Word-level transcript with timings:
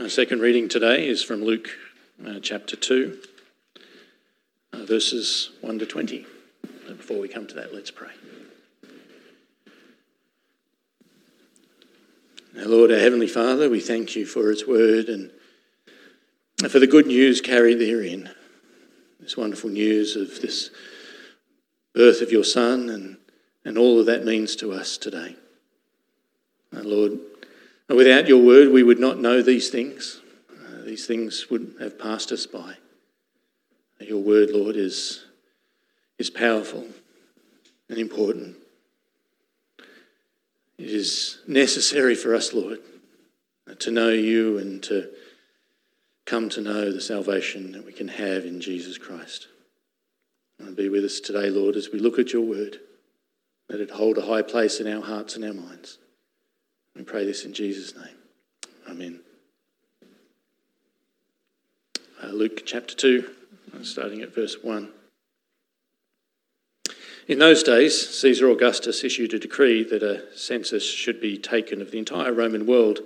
Our 0.00 0.08
second 0.08 0.40
reading 0.40 0.68
today 0.68 1.08
is 1.08 1.24
from 1.24 1.42
Luke 1.42 1.70
uh, 2.24 2.38
chapter 2.40 2.76
2, 2.76 3.18
uh, 4.72 4.84
verses 4.84 5.50
1 5.60 5.80
to 5.80 5.86
20. 5.86 6.24
But 6.86 6.98
before 6.98 7.18
we 7.18 7.26
come 7.26 7.48
to 7.48 7.54
that, 7.56 7.74
let's 7.74 7.90
pray. 7.90 8.12
Now, 12.54 12.66
Lord, 12.66 12.92
our 12.92 12.98
Heavenly 13.00 13.26
Father, 13.26 13.68
we 13.68 13.80
thank 13.80 14.14
you 14.14 14.24
for 14.24 14.52
its 14.52 14.68
word 14.68 15.08
and 15.08 15.32
for 16.70 16.78
the 16.78 16.86
good 16.86 17.08
news 17.08 17.40
carried 17.40 17.80
therein. 17.80 18.30
This 19.18 19.36
wonderful 19.36 19.70
news 19.70 20.14
of 20.14 20.40
this 20.40 20.70
birth 21.92 22.22
of 22.22 22.30
your 22.30 22.44
Son 22.44 22.88
and, 22.88 23.16
and 23.64 23.76
all 23.76 23.98
that 23.98 24.04
that 24.04 24.24
means 24.24 24.54
to 24.56 24.70
us 24.72 24.96
today. 24.96 25.34
Uh, 26.72 26.82
Lord, 26.84 27.18
Without 27.88 28.28
your 28.28 28.44
word, 28.44 28.68
we 28.70 28.82
would 28.82 29.00
not 29.00 29.18
know 29.18 29.40
these 29.40 29.70
things. 29.70 30.20
Uh, 30.50 30.82
these 30.84 31.06
things 31.06 31.48
would 31.50 31.74
have 31.80 31.98
passed 31.98 32.30
us 32.32 32.46
by. 32.46 32.76
Your 34.00 34.22
word, 34.22 34.50
Lord, 34.50 34.76
is, 34.76 35.24
is 36.18 36.30
powerful 36.30 36.86
and 37.88 37.98
important. 37.98 38.56
It 40.78 40.90
is 40.90 41.38
necessary 41.46 42.14
for 42.14 42.34
us, 42.34 42.52
Lord, 42.52 42.78
to 43.78 43.90
know 43.90 44.10
you 44.10 44.58
and 44.58 44.82
to 44.84 45.08
come 46.24 46.48
to 46.50 46.60
know 46.60 46.92
the 46.92 47.00
salvation 47.00 47.72
that 47.72 47.84
we 47.84 47.92
can 47.92 48.08
have 48.08 48.44
in 48.44 48.60
Jesus 48.60 48.98
Christ. 48.98 49.48
And 50.58 50.76
be 50.76 50.88
with 50.88 51.04
us 51.04 51.20
today, 51.20 51.50
Lord, 51.50 51.74
as 51.74 51.90
we 51.90 51.98
look 51.98 52.18
at 52.18 52.32
your 52.32 52.42
word. 52.42 52.80
Let 53.68 53.80
it 53.80 53.90
hold 53.90 54.18
a 54.18 54.26
high 54.26 54.42
place 54.42 54.78
in 54.78 54.86
our 54.86 55.02
hearts 55.02 55.36
and 55.36 55.44
our 55.44 55.54
minds. 55.54 55.98
We 56.94 57.02
pray 57.02 57.24
this 57.24 57.44
in 57.44 57.52
Jesus' 57.52 57.94
name. 57.96 58.16
Amen. 58.88 59.20
Uh, 62.22 62.28
Luke 62.28 62.62
chapter 62.66 62.94
2, 62.94 63.30
starting 63.82 64.22
at 64.22 64.34
verse 64.34 64.56
1. 64.62 64.90
In 67.28 67.38
those 67.38 67.62
days, 67.62 68.08
Caesar 68.20 68.48
Augustus 68.48 69.04
issued 69.04 69.34
a 69.34 69.38
decree 69.38 69.84
that 69.84 70.02
a 70.02 70.24
census 70.34 70.84
should 70.84 71.20
be 71.20 71.36
taken 71.36 71.82
of 71.82 71.90
the 71.90 71.98
entire 71.98 72.32
Roman 72.32 72.66
world. 72.66 73.00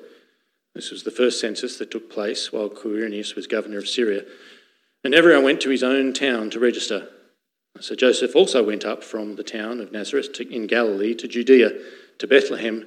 This 0.74 0.90
was 0.90 1.02
the 1.02 1.10
first 1.10 1.40
census 1.40 1.76
that 1.78 1.90
took 1.90 2.08
place 2.08 2.52
while 2.52 2.70
Quirinius 2.70 3.34
was 3.34 3.46
governor 3.46 3.78
of 3.78 3.88
Syria. 3.88 4.22
And 5.04 5.14
everyone 5.14 5.42
went 5.42 5.60
to 5.62 5.70
his 5.70 5.82
own 5.82 6.12
town 6.12 6.50
to 6.50 6.60
register. 6.60 7.08
So 7.80 7.96
Joseph 7.96 8.36
also 8.36 8.62
went 8.62 8.84
up 8.84 9.02
from 9.02 9.34
the 9.34 9.42
town 9.42 9.80
of 9.80 9.90
Nazareth 9.90 10.32
to, 10.34 10.48
in 10.48 10.68
Galilee 10.68 11.14
to 11.16 11.26
Judea, 11.26 11.72
to 12.18 12.26
Bethlehem 12.26 12.86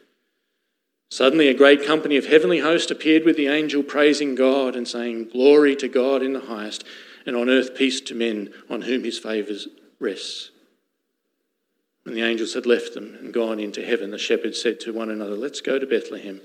Suddenly, 1.11 1.49
a 1.49 1.53
great 1.53 1.85
company 1.85 2.15
of 2.15 2.27
heavenly 2.27 2.59
hosts 2.59 2.89
appeared 2.89 3.25
with 3.25 3.35
the 3.35 3.47
angel, 3.47 3.83
praising 3.83 4.33
God 4.33 4.77
and 4.77 4.87
saying, 4.87 5.27
Glory 5.27 5.75
to 5.75 5.89
God 5.89 6.23
in 6.23 6.31
the 6.31 6.39
highest, 6.39 6.85
and 7.25 7.35
on 7.35 7.49
earth 7.49 7.75
peace 7.75 7.99
to 8.01 8.15
men 8.15 8.53
on 8.69 8.83
whom 8.83 9.03
his 9.03 9.19
favours 9.19 9.67
rests. 9.99 10.51
When 12.03 12.15
the 12.15 12.21
angels 12.21 12.53
had 12.53 12.65
left 12.65 12.93
them 12.93 13.17
and 13.19 13.33
gone 13.33 13.59
into 13.59 13.85
heaven, 13.85 14.11
the 14.11 14.17
shepherds 14.17 14.61
said 14.61 14.79
to 14.79 14.93
one 14.93 15.09
another, 15.09 15.35
Let's 15.35 15.59
go 15.59 15.77
to 15.77 15.85
Bethlehem 15.85 16.39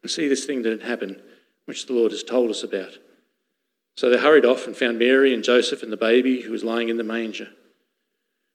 and 0.00 0.10
see 0.10 0.28
this 0.28 0.46
thing 0.46 0.62
that 0.62 0.72
had 0.72 0.88
happened, 0.88 1.20
which 1.66 1.84
the 1.84 1.92
Lord 1.92 2.12
has 2.12 2.22
told 2.22 2.48
us 2.50 2.62
about. 2.62 2.96
So 3.96 4.08
they 4.08 4.16
hurried 4.16 4.46
off 4.46 4.66
and 4.66 4.74
found 4.74 4.98
Mary 4.98 5.34
and 5.34 5.44
Joseph 5.44 5.82
and 5.82 5.92
the 5.92 5.98
baby 5.98 6.40
who 6.40 6.52
was 6.52 6.64
lying 6.64 6.88
in 6.88 6.96
the 6.96 7.04
manger. 7.04 7.48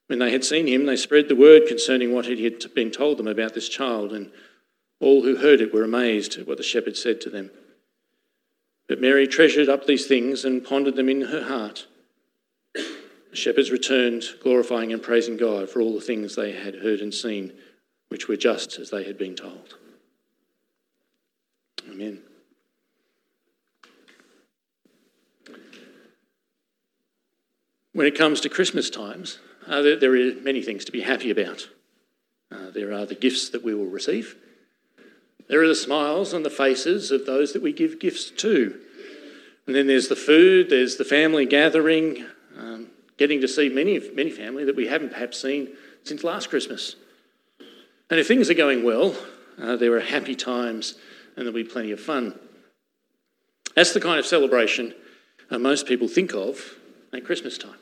When 0.07 0.17
they 0.17 0.31
had 0.31 0.43
seen 0.43 0.65
him, 0.65 0.87
they 0.87 0.95
spread 0.95 1.27
the 1.29 1.35
word 1.35 1.67
concerning 1.67 2.13
what 2.13 2.25
had 2.25 2.73
been 2.73 2.89
told 2.89 3.19
them 3.19 3.27
about 3.27 3.53
this 3.53 3.69
child, 3.69 4.11
and 4.11 4.31
all 4.99 5.23
who 5.23 5.37
heard 5.37 5.61
it 5.61 5.73
were 5.73 5.83
amazed 5.83 6.37
at 6.37 6.47
what 6.47 6.57
the 6.57 6.63
shepherd 6.63 6.97
said 6.97 7.21
to 7.21 7.29
them. 7.29 7.51
But 8.87 9.01
Mary 9.01 9.27
treasured 9.27 9.69
up 9.69 9.85
these 9.85 10.07
things 10.07 10.45
and 10.45 10.63
pondered 10.63 10.95
them 10.95 11.09
in 11.09 11.21
her 11.21 11.43
heart. 11.43 11.87
The 12.73 13.35
shepherds 13.41 13.71
returned, 13.71 14.23
glorifying 14.41 14.93
and 14.93 15.01
praising 15.01 15.37
God 15.37 15.69
for 15.69 15.81
all 15.81 15.93
the 15.93 16.01
things 16.01 16.35
they 16.35 16.53
had 16.53 16.75
heard 16.75 17.01
and 17.01 17.13
seen, 17.13 17.51
which 18.09 18.27
were 18.27 18.37
just 18.37 18.79
as 18.79 18.91
they 18.91 19.03
had 19.03 19.17
been 19.17 19.35
told. 19.35 19.75
Amen. 21.89 22.21
When 27.93 28.07
it 28.07 28.17
comes 28.17 28.41
to 28.41 28.49
Christmas 28.49 28.89
times, 28.89 29.39
uh, 29.67 29.81
there, 29.81 29.95
there, 29.95 30.13
are 30.13 30.35
many 30.41 30.61
things 30.61 30.85
to 30.85 30.91
be 30.91 31.01
happy 31.01 31.31
about. 31.31 31.69
Uh, 32.51 32.69
there 32.69 32.93
are 32.93 33.05
the 33.05 33.15
gifts 33.15 33.49
that 33.49 33.63
we 33.63 33.73
will 33.73 33.85
receive. 33.85 34.35
There 35.47 35.61
are 35.61 35.67
the 35.67 35.75
smiles 35.75 36.33
on 36.33 36.43
the 36.43 36.49
faces 36.49 37.11
of 37.11 37.25
those 37.25 37.53
that 37.53 37.61
we 37.61 37.71
give 37.71 37.99
gifts 37.99 38.31
to. 38.31 38.79
And 39.67 39.75
then 39.75 39.87
there's 39.87 40.07
the 40.07 40.15
food, 40.15 40.69
there's 40.69 40.97
the 40.97 41.05
family 41.05 41.45
gathering, 41.45 42.25
um, 42.57 42.87
getting 43.17 43.41
to 43.41 43.47
see 43.47 43.69
many, 43.69 43.99
many 44.13 44.29
family 44.29 44.65
that 44.65 44.75
we 44.75 44.87
haven't 44.87 45.11
perhaps 45.11 45.41
seen 45.41 45.69
since 46.03 46.23
last 46.23 46.49
Christmas. 46.49 46.95
And 48.09 48.19
if 48.19 48.27
things 48.27 48.49
are 48.49 48.55
going 48.55 48.83
well, 48.83 49.15
uh, 49.59 49.75
there 49.75 49.93
are 49.93 50.01
happy 50.01 50.35
times 50.35 50.95
and 51.35 51.45
there'll 51.45 51.53
be 51.53 51.63
plenty 51.63 51.91
of 51.91 51.99
fun. 51.99 52.39
That's 53.75 53.93
the 53.93 54.01
kind 54.01 54.19
of 54.19 54.25
celebration 54.25 54.93
uh, 55.49 55.59
most 55.59 55.85
people 55.85 56.07
think 56.07 56.33
of 56.33 56.75
at 57.13 57.25
Christmas 57.25 57.57
time. 57.57 57.77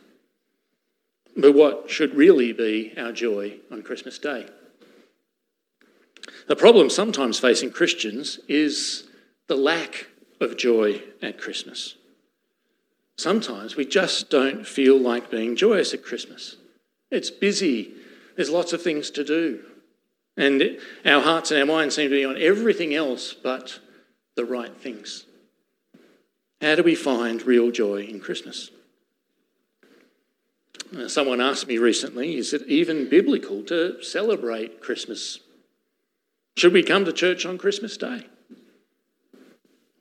But 1.35 1.53
what 1.53 1.89
should 1.89 2.15
really 2.15 2.53
be 2.53 2.93
our 2.97 3.11
joy 3.11 3.57
on 3.71 3.81
Christmas 3.81 4.19
Day? 4.19 4.47
The 6.47 6.55
problem 6.55 6.89
sometimes 6.89 7.39
facing 7.39 7.71
Christians 7.71 8.39
is 8.47 9.07
the 9.47 9.55
lack 9.55 10.07
of 10.41 10.57
joy 10.57 11.01
at 11.21 11.39
Christmas. 11.39 11.95
Sometimes 13.17 13.75
we 13.75 13.85
just 13.85 14.29
don't 14.29 14.65
feel 14.65 14.97
like 14.97 15.29
being 15.29 15.55
joyous 15.55 15.93
at 15.93 16.03
Christmas. 16.03 16.57
It's 17.11 17.29
busy, 17.29 17.93
there's 18.35 18.49
lots 18.49 18.73
of 18.73 18.81
things 18.81 19.11
to 19.11 19.23
do. 19.23 19.63
And 20.35 20.79
our 21.05 21.21
hearts 21.21 21.51
and 21.51 21.59
our 21.59 21.65
minds 21.65 21.95
seem 21.95 22.09
to 22.09 22.15
be 22.15 22.25
on 22.25 22.37
everything 22.37 22.93
else 22.95 23.33
but 23.33 23.79
the 24.35 24.45
right 24.45 24.75
things. 24.75 25.25
How 26.59 26.75
do 26.75 26.83
we 26.83 26.95
find 26.95 27.41
real 27.43 27.71
joy 27.71 28.03
in 28.03 28.19
Christmas? 28.19 28.71
Someone 31.07 31.41
asked 31.41 31.67
me 31.67 31.77
recently, 31.77 32.37
is 32.37 32.53
it 32.53 32.63
even 32.67 33.09
biblical 33.09 33.63
to 33.63 34.01
celebrate 34.03 34.81
Christmas 34.81 35.39
should 36.55 36.73
we 36.73 36.83
come 36.83 37.05
to 37.05 37.13
church 37.13 37.45
on 37.45 37.57
Christmas 37.57 37.97
Day? 37.97 38.25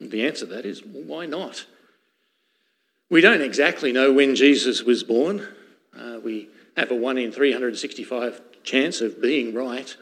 The 0.00 0.26
answer 0.26 0.46
to 0.46 0.54
that 0.54 0.66
is 0.66 0.84
well, 0.84 1.04
why 1.04 1.26
not? 1.26 1.66
We 3.08 3.20
don't 3.20 3.43
exactly 3.43 3.93
know 3.93 4.12
when 4.12 4.34
Jesus 4.34 4.82
was 4.82 5.04
born. 5.04 5.46
Uh, 5.96 6.19
we 6.22 6.49
have 6.76 6.90
a 6.90 6.96
1 6.96 7.19
in 7.19 7.31
365 7.31 8.40
chance 8.64 9.00
of 9.00 9.20
being 9.20 9.54
right. 9.54 9.94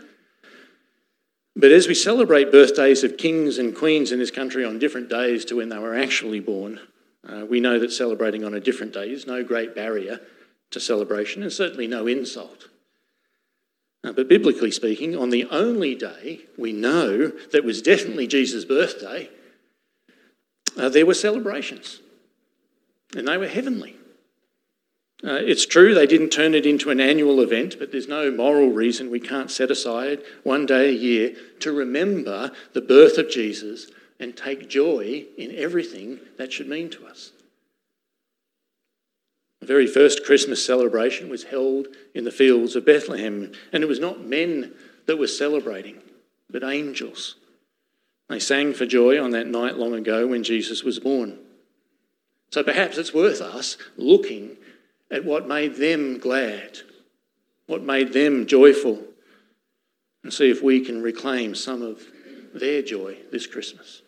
But 1.57 1.73
as 1.73 1.89
we 1.89 1.95
celebrate 1.95 2.53
birthdays 2.53 3.03
of 3.03 3.17
kings 3.17 3.59
and 3.59 3.75
queens 3.75 4.13
in 4.13 4.19
this 4.19 4.31
country 4.31 4.65
on 4.65 4.79
different 4.79 5.09
days 5.09 5.45
to 5.47 5.57
when 5.57 5.69
they 5.69 5.79
were 5.79 5.99
actually 5.99 6.41
born, 6.41 6.81
uh, 7.29 7.45
we 7.45 7.61
know 7.61 7.79
that 7.79 7.93
celebrating 7.93 8.45
on 8.45 8.55
a 8.55 8.61
different 8.61 8.93
day 8.93 9.11
is 9.11 9.27
no 9.27 9.43
great 9.43 9.75
barrier 9.75 10.21
to 10.71 10.81
celebration 10.81 11.43
and 11.43 11.53
certainly 11.53 11.87
no 11.87 12.07
insult. 12.07 12.69
Uh, 14.03 14.13
but 14.13 14.29
biblically 14.29 14.71
speaking, 14.71 15.15
on 15.17 15.31
the 15.31 15.45
only 15.51 15.95
day 15.95 16.41
we 16.57 16.73
know 16.73 17.29
that 17.53 17.65
was 17.65 17.83
definitely 17.83 18.27
Jesus' 18.27 18.65
birthday, 18.65 19.29
uh, 20.79 20.89
there 20.89 21.07
were 21.07 21.15
celebrations, 21.15 22.01
and 23.15 23.29
they 23.29 23.37
were 23.37 23.49
heavenly. 23.49 23.97
Uh, 25.23 25.35
it's 25.35 25.67
true 25.67 25.93
they 25.93 26.07
didn't 26.07 26.31
turn 26.31 26.55
it 26.55 26.65
into 26.65 26.91
an 26.91 26.99
annual 26.99 27.43
event, 27.43 27.77
but 27.79 27.93
there's 27.93 28.09
no 28.09 28.31
moral 28.31 28.71
reason 28.71 29.11
we 29.11 29.21
can't 29.21 29.51
set 29.51 29.71
aside 29.71 30.23
one 30.45 30.65
day 30.65 30.89
a 30.89 30.93
year 30.93 31.35
to 31.59 31.73
remember 31.73 32.51
the 32.73 32.81
birth 32.81 33.19
of 33.19 33.31
Jesus 33.31 33.89
and 34.19 34.35
take 34.35 34.71
joy 34.71 35.25
in 35.37 35.55
everything 35.55 36.21
that 36.39 36.53
should 36.53 36.69
mean 36.69 36.89
to 36.89 37.07
us. 37.07 37.33
The 39.61 39.67
very 39.67 39.87
first 39.87 40.25
Christmas 40.25 40.65
celebration 40.65 41.29
was 41.29 41.45
held 41.45 41.89
in 42.15 42.25
the 42.25 42.33
fields 42.33 42.77
of 42.77 42.87
Bethlehem, 42.87 43.53
and 43.73 43.83
it 43.83 43.89
was 43.89 44.01
not 44.01 44.25
men 44.25 44.73
that 45.07 45.19
were 45.19 45.27
celebrating, 45.27 46.01
but 46.49 46.65
angels. 46.65 47.37
They 48.29 48.39
sang 48.39 48.73
for 48.73 48.87
joy 48.87 49.23
on 49.23 49.33
that 49.33 49.47
night 49.47 49.77
long 49.77 49.95
ago 49.95 50.27
when 50.27 50.45
Jesus 50.45 50.83
was 50.83 50.99
born. 50.99 51.39
So 52.51 52.63
perhaps 52.63 52.97
it's 52.97 53.15
worth 53.15 53.41
us 53.41 53.77
looking 53.97 54.57
at 55.11 55.25
what 55.25 55.47
made 55.47 55.77
them 55.77 56.19
glad, 56.19 56.79
what 57.67 57.83
made 57.83 58.13
them 58.13 58.47
joyful, 58.47 59.03
and 60.23 60.33
see 60.33 60.51
if 60.51 60.63
we 60.63 60.81
can 60.81 61.03
reclaim 61.03 61.55
some 61.55 61.83
of 61.83 62.03
their 62.55 62.83
joy 62.83 63.17
this 63.31 63.47
Christmas. 63.47 64.03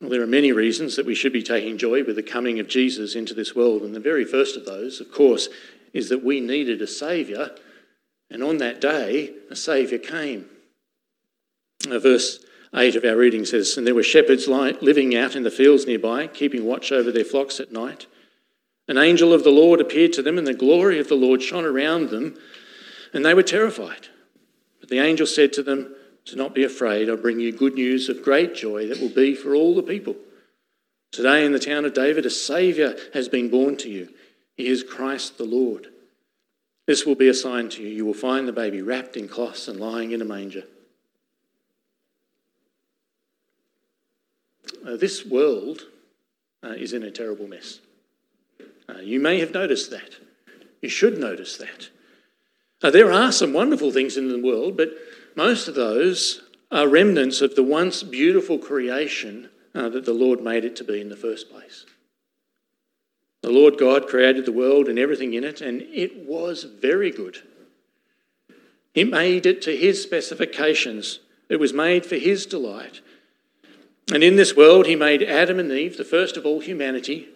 Well, 0.00 0.10
there 0.10 0.22
are 0.22 0.26
many 0.26 0.52
reasons 0.52 0.96
that 0.96 1.06
we 1.06 1.14
should 1.14 1.32
be 1.32 1.42
taking 1.42 1.78
joy 1.78 2.04
with 2.04 2.16
the 2.16 2.22
coming 2.22 2.60
of 2.60 2.68
Jesus 2.68 3.14
into 3.14 3.32
this 3.32 3.54
world, 3.54 3.82
and 3.82 3.94
the 3.94 4.00
very 4.00 4.24
first 4.24 4.56
of 4.56 4.66
those, 4.66 5.00
of 5.00 5.10
course, 5.10 5.48
is 5.94 6.10
that 6.10 6.24
we 6.24 6.40
needed 6.40 6.82
a 6.82 6.86
Saviour, 6.86 7.50
and 8.30 8.42
on 8.42 8.58
that 8.58 8.80
day, 8.80 9.32
a 9.50 9.56
Saviour 9.56 9.98
came. 9.98 10.46
Now, 11.88 11.98
verse 11.98 12.44
8 12.74 12.96
of 12.96 13.04
our 13.04 13.16
reading 13.16 13.46
says, 13.46 13.78
And 13.78 13.86
there 13.86 13.94
were 13.94 14.02
shepherds 14.02 14.46
living 14.48 15.16
out 15.16 15.34
in 15.34 15.44
the 15.44 15.50
fields 15.50 15.86
nearby, 15.86 16.26
keeping 16.26 16.64
watch 16.64 16.92
over 16.92 17.10
their 17.10 17.24
flocks 17.24 17.58
at 17.58 17.72
night. 17.72 18.06
An 18.88 18.98
angel 18.98 19.32
of 19.32 19.44
the 19.44 19.50
Lord 19.50 19.80
appeared 19.80 20.12
to 20.14 20.22
them, 20.22 20.36
and 20.36 20.46
the 20.46 20.52
glory 20.52 20.98
of 20.98 21.08
the 21.08 21.14
Lord 21.14 21.42
shone 21.42 21.64
around 21.64 22.10
them, 22.10 22.36
and 23.14 23.24
they 23.24 23.32
were 23.32 23.42
terrified. 23.42 24.08
But 24.78 24.90
the 24.90 24.98
angel 24.98 25.26
said 25.26 25.54
to 25.54 25.62
them, 25.62 25.94
Do 26.26 26.34
not 26.34 26.54
be 26.54 26.64
afraid. 26.64 27.08
I 27.08 27.14
bring 27.14 27.38
you 27.38 27.52
good 27.52 27.74
news 27.74 28.08
of 28.08 28.22
great 28.22 28.54
joy 28.54 28.88
that 28.88 29.00
will 29.00 29.08
be 29.08 29.34
for 29.34 29.54
all 29.54 29.74
the 29.74 29.82
people. 29.82 30.16
Today 31.12 31.46
in 31.46 31.52
the 31.52 31.60
town 31.60 31.84
of 31.84 31.94
David, 31.94 32.26
a 32.26 32.30
Saviour 32.30 32.96
has 33.14 33.28
been 33.28 33.48
born 33.48 33.76
to 33.78 33.88
you. 33.88 34.08
He 34.56 34.66
is 34.66 34.82
Christ 34.82 35.38
the 35.38 35.44
Lord. 35.44 35.86
This 36.86 37.06
will 37.06 37.14
be 37.14 37.28
a 37.28 37.34
sign 37.34 37.68
to 37.70 37.82
you. 37.82 37.88
You 37.88 38.04
will 38.04 38.14
find 38.14 38.46
the 38.46 38.52
baby 38.52 38.82
wrapped 38.82 39.16
in 39.16 39.28
cloths 39.28 39.68
and 39.68 39.78
lying 39.78 40.10
in 40.10 40.20
a 40.20 40.24
manger. 40.24 40.64
Uh, 44.84 44.96
this 44.96 45.24
world 45.24 45.82
uh, 46.64 46.70
is 46.70 46.92
in 46.92 47.04
a 47.04 47.10
terrible 47.10 47.46
mess. 47.46 47.78
Uh, 48.88 48.98
you 48.98 49.20
may 49.20 49.38
have 49.40 49.52
noticed 49.52 49.90
that. 49.90 50.10
You 50.82 50.88
should 50.88 51.18
notice 51.18 51.56
that. 51.56 51.90
There 52.92 53.12
are 53.12 53.32
some 53.32 53.52
wonderful 53.52 53.90
things 53.90 54.16
in 54.16 54.28
the 54.28 54.40
world, 54.40 54.76
but 54.76 54.90
most 55.36 55.68
of 55.68 55.74
those 55.74 56.42
are 56.70 56.88
remnants 56.88 57.40
of 57.40 57.54
the 57.54 57.62
once 57.62 58.02
beautiful 58.02 58.58
creation 58.58 59.50
uh, 59.74 59.88
that 59.90 60.04
the 60.04 60.12
Lord 60.12 60.40
made 60.40 60.64
it 60.64 60.74
to 60.76 60.84
be 60.84 61.00
in 61.00 61.08
the 61.08 61.16
first 61.16 61.50
place. 61.50 61.86
The 63.42 63.50
Lord 63.50 63.78
God 63.78 64.08
created 64.08 64.44
the 64.44 64.52
world 64.52 64.88
and 64.88 64.98
everything 64.98 65.34
in 65.34 65.44
it, 65.44 65.60
and 65.60 65.82
it 65.82 66.26
was 66.26 66.64
very 66.64 67.12
good. 67.12 67.38
He 68.94 69.04
made 69.04 69.46
it 69.46 69.62
to 69.62 69.76
His 69.76 70.02
specifications, 70.02 71.20
it 71.48 71.60
was 71.60 71.72
made 71.72 72.04
for 72.04 72.16
His 72.16 72.46
delight. 72.46 73.02
And 74.12 74.24
in 74.24 74.36
this 74.36 74.56
world, 74.56 74.86
He 74.86 74.96
made 74.96 75.22
Adam 75.22 75.60
and 75.60 75.70
Eve, 75.70 75.96
the 75.96 76.04
first 76.04 76.36
of 76.36 76.46
all 76.46 76.60
humanity, 76.60 77.28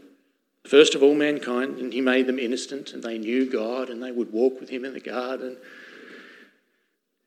the 0.63 0.69
first 0.69 0.95
of 0.95 1.03
all 1.03 1.15
mankind, 1.15 1.79
and 1.79 1.93
he 1.93 2.01
made 2.01 2.27
them 2.27 2.39
innocent, 2.39 2.93
and 2.93 3.03
they 3.03 3.19
knew 3.19 3.51
God, 3.51 3.89
and 3.89 4.03
they 4.03 4.13
would 4.13 4.33
walk 4.33 4.61
with 4.61 4.69
him 4.69 4.85
in 4.85 4.93
the 4.93 5.01
garden. 5.01 5.57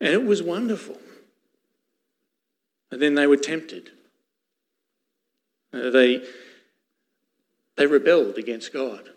And 0.04 0.12
it 0.12 0.26
was 0.26 0.44
wonderful. 0.44 0.98
And 2.92 3.02
then 3.02 3.16
they 3.16 3.26
were 3.26 3.38
tempted. 3.38 3.92
Uh, 5.74 5.92
they, 5.92 6.22
they 7.78 7.86
rebelled 7.86 8.38
against 8.38 8.74
God. 8.74 9.12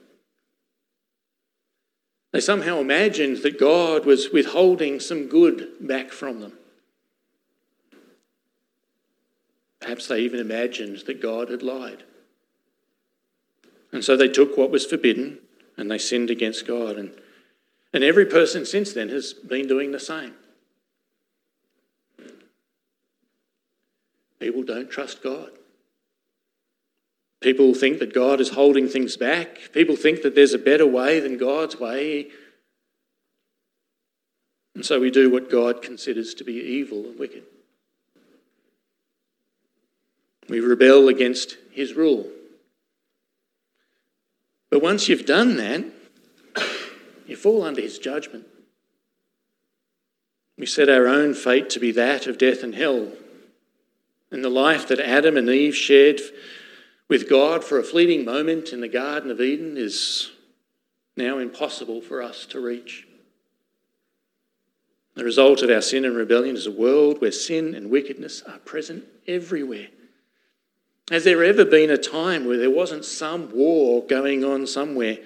They 2.31 2.39
somehow 2.39 2.79
imagined 2.79 3.39
that 3.39 3.59
God 3.59 4.07
was 4.07 4.31
withholding 4.33 5.01
some 5.01 5.27
good 5.27 5.71
back 5.81 6.13
from 6.13 6.39
them. 6.39 6.53
Perhaps 9.81 10.07
they 10.07 10.21
even 10.21 10.39
imagined 10.39 10.99
that 11.07 11.21
God 11.21 11.51
had 11.51 11.65
lied. 11.65 12.05
And 13.91 14.05
so 14.05 14.17
they 14.17 14.29
took 14.29 14.57
what 14.57 14.71
was 14.71 14.87
forbidden 14.87 15.39
and 15.77 15.91
they 15.91 15.99
sinned 15.99 16.31
against 16.31 16.65
God. 16.65 16.97
And, 16.97 17.11
and 17.93 18.05
every 18.05 18.27
person 18.27 18.65
since 18.65 18.93
then 18.93 19.09
has 19.09 19.33
been 19.33 19.67
doing 19.67 19.91
the 19.91 19.99
same. 19.99 20.35
People 24.47 24.63
don't 24.63 24.89
trust 24.89 25.25
God. 25.25 25.51
People 27.41 27.75
think 27.75 27.99
that 27.99 28.15
God 28.15 28.41
is 28.41 28.51
holding 28.51 28.87
things 28.87 29.17
back. 29.17 29.73
People 29.73 29.97
think 29.97 30.23
that 30.23 30.37
there's 30.37 30.55
a 30.55 30.59
better 30.59 30.87
way 30.87 31.19
than 31.19 31.37
God's 31.37 31.81
way. 31.81 32.29
And 34.77 34.87
so 34.87 35.01
we 35.01 35.11
do 35.11 35.33
what 35.33 35.51
God 35.51 35.83
considers 35.83 36.33
to 36.35 36.45
be 36.45 36.53
evil 36.53 37.07
and 37.07 37.19
wicked. 37.19 37.43
We 40.49 40.61
rebel 40.61 41.09
against 41.09 41.57
his 41.73 41.95
rule. 41.95 42.31
But 44.71 44.81
once 44.81 45.09
you've 45.09 45.27
done 45.27 45.57
that, 45.57 45.85
you 47.27 47.35
fall 47.35 47.65
under 47.65 47.81
his 47.81 47.99
judgment. 47.99 48.47
We 50.57 50.67
set 50.67 50.89
our 50.89 51.09
own 51.09 51.35
fate 51.35 51.69
to 51.71 51.81
be 51.81 51.91
that 51.91 52.29
of 52.29 52.39
death 52.39 52.63
and 52.63 52.77
hell. 52.77 53.11
And 54.31 54.45
the 54.45 54.51
life 54.51 54.89
that 54.89 55.01
Adam 55.01 55.37
and 55.37 55.49
Eve 55.49 55.77
shared 55.77 56.21
with 57.09 57.29
God 57.29 57.63
for 57.63 57.79
a 57.79 57.85
fleeting 57.85 58.25
moment 58.25 58.73
in 58.73 58.81
the 58.81 58.89
Garden 58.89 59.31
of 59.31 59.41
Eden 59.41 59.77
is 59.77 60.31
now 61.17 61.39
impossible 61.39 62.01
for 62.01 62.23
us 62.23 62.47
to 62.47 62.61
reach. 62.61 63.07
The 65.15 65.25
result 65.25 65.63
of 65.63 65.71
our 65.71 65.81
sin 65.81 66.05
and 66.05 66.17
rebellion 66.17 66.57
is 66.57 66.67
a 66.67 66.71
world 66.71 67.21
where 67.21 67.33
sin 67.33 67.75
and 67.75 67.91
wickedness 67.91 68.43
are 68.43 68.59
present 68.59 69.05
everywhere. 69.27 69.89
Has 71.11 71.25
there 71.25 71.45
ever 71.45 71.65
been 71.65 71.91
a 71.91 71.97
time 71.97 72.45
where 72.45 72.59
there 72.59 72.71
wasn't 72.71 73.05
some 73.05 73.51
war 73.53 74.05
going 74.05 74.45
on 74.45 74.67
somewhere? 74.67 75.19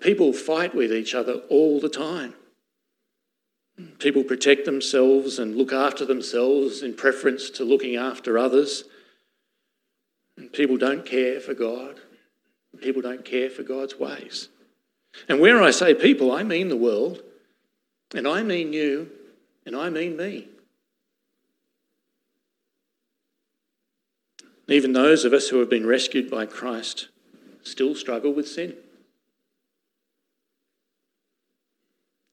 People 0.00 0.32
fight 0.32 0.74
with 0.74 0.92
each 0.92 1.14
other 1.14 1.34
all 1.50 1.78
the 1.78 1.88
time. 1.88 2.34
People 3.98 4.24
protect 4.24 4.64
themselves 4.64 5.38
and 5.38 5.56
look 5.56 5.72
after 5.72 6.04
themselves 6.04 6.82
in 6.82 6.94
preference 6.94 7.50
to 7.50 7.64
looking 7.64 7.96
after 7.96 8.38
others. 8.38 8.84
And 10.36 10.52
people 10.52 10.76
don't 10.76 11.04
care 11.04 11.40
for 11.40 11.54
God. 11.54 12.00
People 12.80 13.02
don't 13.02 13.24
care 13.24 13.50
for 13.50 13.62
God's 13.62 13.98
ways. 13.98 14.48
And 15.28 15.40
where 15.40 15.60
I 15.62 15.70
say 15.70 15.92
people, 15.94 16.32
I 16.32 16.42
mean 16.42 16.68
the 16.68 16.76
world, 16.76 17.22
and 18.14 18.26
I 18.26 18.42
mean 18.42 18.72
you, 18.72 19.10
and 19.66 19.76
I 19.76 19.90
mean 19.90 20.16
me. 20.16 20.48
Even 24.68 24.92
those 24.92 25.24
of 25.24 25.32
us 25.32 25.48
who 25.48 25.58
have 25.58 25.68
been 25.68 25.86
rescued 25.86 26.30
by 26.30 26.46
Christ 26.46 27.08
still 27.62 27.94
struggle 27.94 28.32
with 28.32 28.48
sin. 28.48 28.76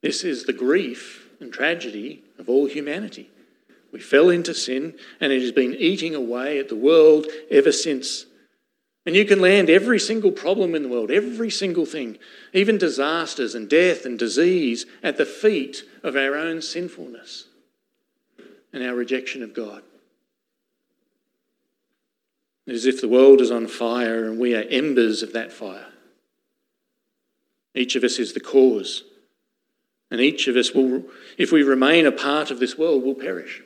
This 0.01 0.24
is 0.24 0.46
the 0.46 0.54
grief 0.54 1.26
and 1.39 1.51
tragedy 1.51 2.24
of 2.38 2.50
all 2.50 2.67
humanity. 2.67 3.29
We 3.91 4.00
fell 4.00 4.29
into 4.29 4.53
sin, 4.53 4.96
and 5.20 5.32
it 5.32 5.41
has 5.41 5.51
been 5.51 5.75
eating 5.75 6.13
away 6.13 6.60
at 6.60 6.70
the 6.70 6.75
world 6.75 7.27
ever 7.50 7.72
since. 7.72 8.25
And 9.06 9.15
you 9.15 9.24
can 9.24 9.39
land 9.39 9.70
every 9.70 10.00
single 10.00 10.32
problem 10.32 10.75
in 10.75 10.84
the 10.84 10.89
world, 10.89 11.12
every 11.12 11.50
single 11.50 11.86
thing, 11.86 12.17
even 12.53 12.77
disasters 12.77 13.56
and 13.56 13.70
death 13.70 14.06
and 14.06 14.20
disease, 14.20 14.86
at 15.01 15.17
the 15.17 15.25
feet 15.25 15.84
of 16.03 16.17
our 16.17 16.36
own 16.36 16.62
sinfulness 16.62 17.46
and 18.74 18.84
our 18.84 18.94
rejection 18.94 19.41
of 19.44 19.53
God. 19.53 19.82
It 22.65 22.75
is 22.75 22.86
as 22.86 22.96
if 22.96 23.01
the 23.01 23.08
world 23.08 23.39
is 23.39 23.50
on 23.50 23.67
fire 23.67 24.25
and 24.25 24.38
we 24.38 24.53
are 24.53 24.63
embers 24.70 25.24
of 25.24 25.32
that 25.32 25.53
fire. 25.53 25.88
Each 27.74 27.96
of 27.96 28.03
us 28.03 28.20
is 28.20 28.34
the 28.34 28.41
cause. 28.41 29.03
And 30.10 30.22
each 30.22 30.48
of 30.48 30.56
us 30.56 30.74
will, 30.74 31.04
if 31.38 31.52
we 31.52 31.64
remain 31.64 32.06
a 32.06 32.12
part 32.12 32.50
of 32.50 32.60
this 32.60 32.78
world, 32.78 33.04
will 33.04 33.16
perish. 33.16 33.62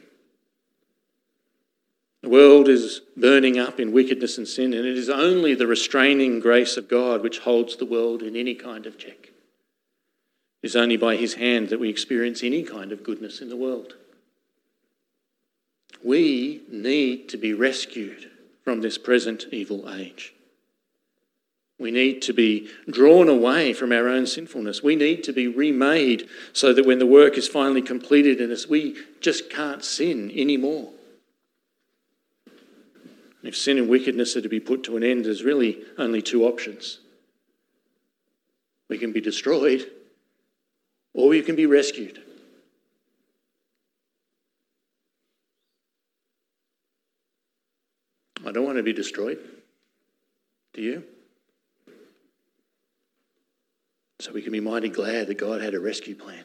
The 2.21 2.29
world 2.29 2.67
is 2.67 3.01
burning 3.17 3.57
up 3.57 3.79
in 3.79 3.91
wickedness 3.91 4.37
and 4.37 4.47
sin, 4.47 4.73
and 4.73 4.85
it 4.85 4.97
is 4.97 5.09
only 5.09 5.55
the 5.55 5.67
restraining 5.67 6.39
grace 6.39 6.77
of 6.77 6.87
God 6.87 7.23
which 7.23 7.39
holds 7.39 7.75
the 7.75 7.85
world 7.85 8.21
in 8.21 8.35
any 8.35 8.55
kind 8.55 8.85
of 8.85 8.97
check. 8.97 9.31
It 10.61 10.67
is 10.67 10.75
only 10.75 10.97
by 10.97 11.15
His 11.15 11.35
hand 11.35 11.69
that 11.69 11.79
we 11.79 11.89
experience 11.89 12.43
any 12.43 12.63
kind 12.63 12.91
of 12.91 13.03
goodness 13.03 13.41
in 13.41 13.49
the 13.49 13.55
world. 13.55 13.95
We 16.03 16.61
need 16.69 17.29
to 17.29 17.37
be 17.37 17.53
rescued 17.53 18.29
from 18.63 18.81
this 18.81 18.97
present 18.97 19.45
evil 19.51 19.91
age. 19.91 20.33
We 21.81 21.89
need 21.89 22.21
to 22.23 22.33
be 22.33 22.69
drawn 22.87 23.27
away 23.27 23.73
from 23.73 23.91
our 23.91 24.07
own 24.07 24.27
sinfulness. 24.27 24.83
We 24.83 24.95
need 24.95 25.23
to 25.23 25.33
be 25.33 25.47
remade 25.47 26.29
so 26.53 26.73
that 26.73 26.85
when 26.85 26.99
the 26.99 27.07
work 27.07 27.39
is 27.39 27.47
finally 27.47 27.81
completed 27.81 28.39
in 28.39 28.51
us, 28.51 28.67
we 28.67 28.95
just 29.19 29.49
can't 29.49 29.83
sin 29.83 30.29
anymore. 30.35 30.91
If 33.41 33.57
sin 33.57 33.79
and 33.79 33.89
wickedness 33.89 34.35
are 34.35 34.41
to 34.41 34.47
be 34.47 34.59
put 34.59 34.83
to 34.83 34.95
an 34.95 35.03
end, 35.03 35.25
there's 35.25 35.43
really 35.43 35.79
only 35.97 36.21
two 36.21 36.43
options. 36.43 36.99
We 38.87 38.99
can 38.99 39.11
be 39.11 39.19
destroyed 39.19 39.89
or 41.15 41.29
we 41.29 41.41
can 41.41 41.55
be 41.55 41.65
rescued. 41.65 42.21
I 48.45 48.51
don't 48.51 48.65
want 48.65 48.77
to 48.77 48.83
be 48.83 48.93
destroyed. 48.93 49.39
Do 50.73 50.83
you? 50.83 51.03
So 54.21 54.31
we 54.31 54.43
can 54.43 54.51
be 54.51 54.59
mighty 54.59 54.87
glad 54.87 55.25
that 55.27 55.39
God 55.39 55.61
had 55.61 55.73
a 55.73 55.79
rescue 55.79 56.13
plan. 56.13 56.43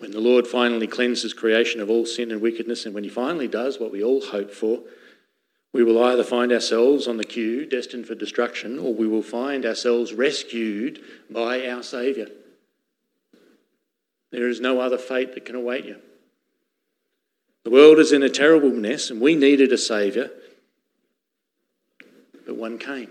When 0.00 0.10
the 0.10 0.20
Lord 0.20 0.46
finally 0.46 0.86
cleanses 0.86 1.32
creation 1.32 1.80
of 1.80 1.88
all 1.88 2.04
sin 2.04 2.30
and 2.30 2.42
wickedness, 2.42 2.84
and 2.84 2.94
when 2.94 3.04
He 3.04 3.08
finally 3.08 3.48
does 3.48 3.80
what 3.80 3.90
we 3.90 4.04
all 4.04 4.20
hope 4.20 4.50
for, 4.50 4.80
we 5.72 5.82
will 5.82 6.04
either 6.04 6.22
find 6.22 6.52
ourselves 6.52 7.08
on 7.08 7.16
the 7.16 7.24
queue, 7.24 7.64
destined 7.64 8.06
for 8.06 8.14
destruction, 8.14 8.78
or 8.78 8.92
we 8.92 9.08
will 9.08 9.22
find 9.22 9.64
ourselves 9.64 10.12
rescued 10.12 11.00
by 11.30 11.66
our 11.66 11.82
Saviour. 11.82 12.26
There 14.30 14.46
is 14.46 14.60
no 14.60 14.78
other 14.78 14.98
fate 14.98 15.32
that 15.32 15.46
can 15.46 15.56
await 15.56 15.86
you. 15.86 15.96
The 17.62 17.70
world 17.70 17.98
is 17.98 18.12
in 18.12 18.22
a 18.22 18.28
terrible 18.28 18.72
mess, 18.72 19.08
and 19.08 19.22
we 19.22 19.34
needed 19.34 19.72
a 19.72 19.78
Saviour, 19.78 20.28
but 22.44 22.56
one 22.56 22.76
came. 22.76 23.08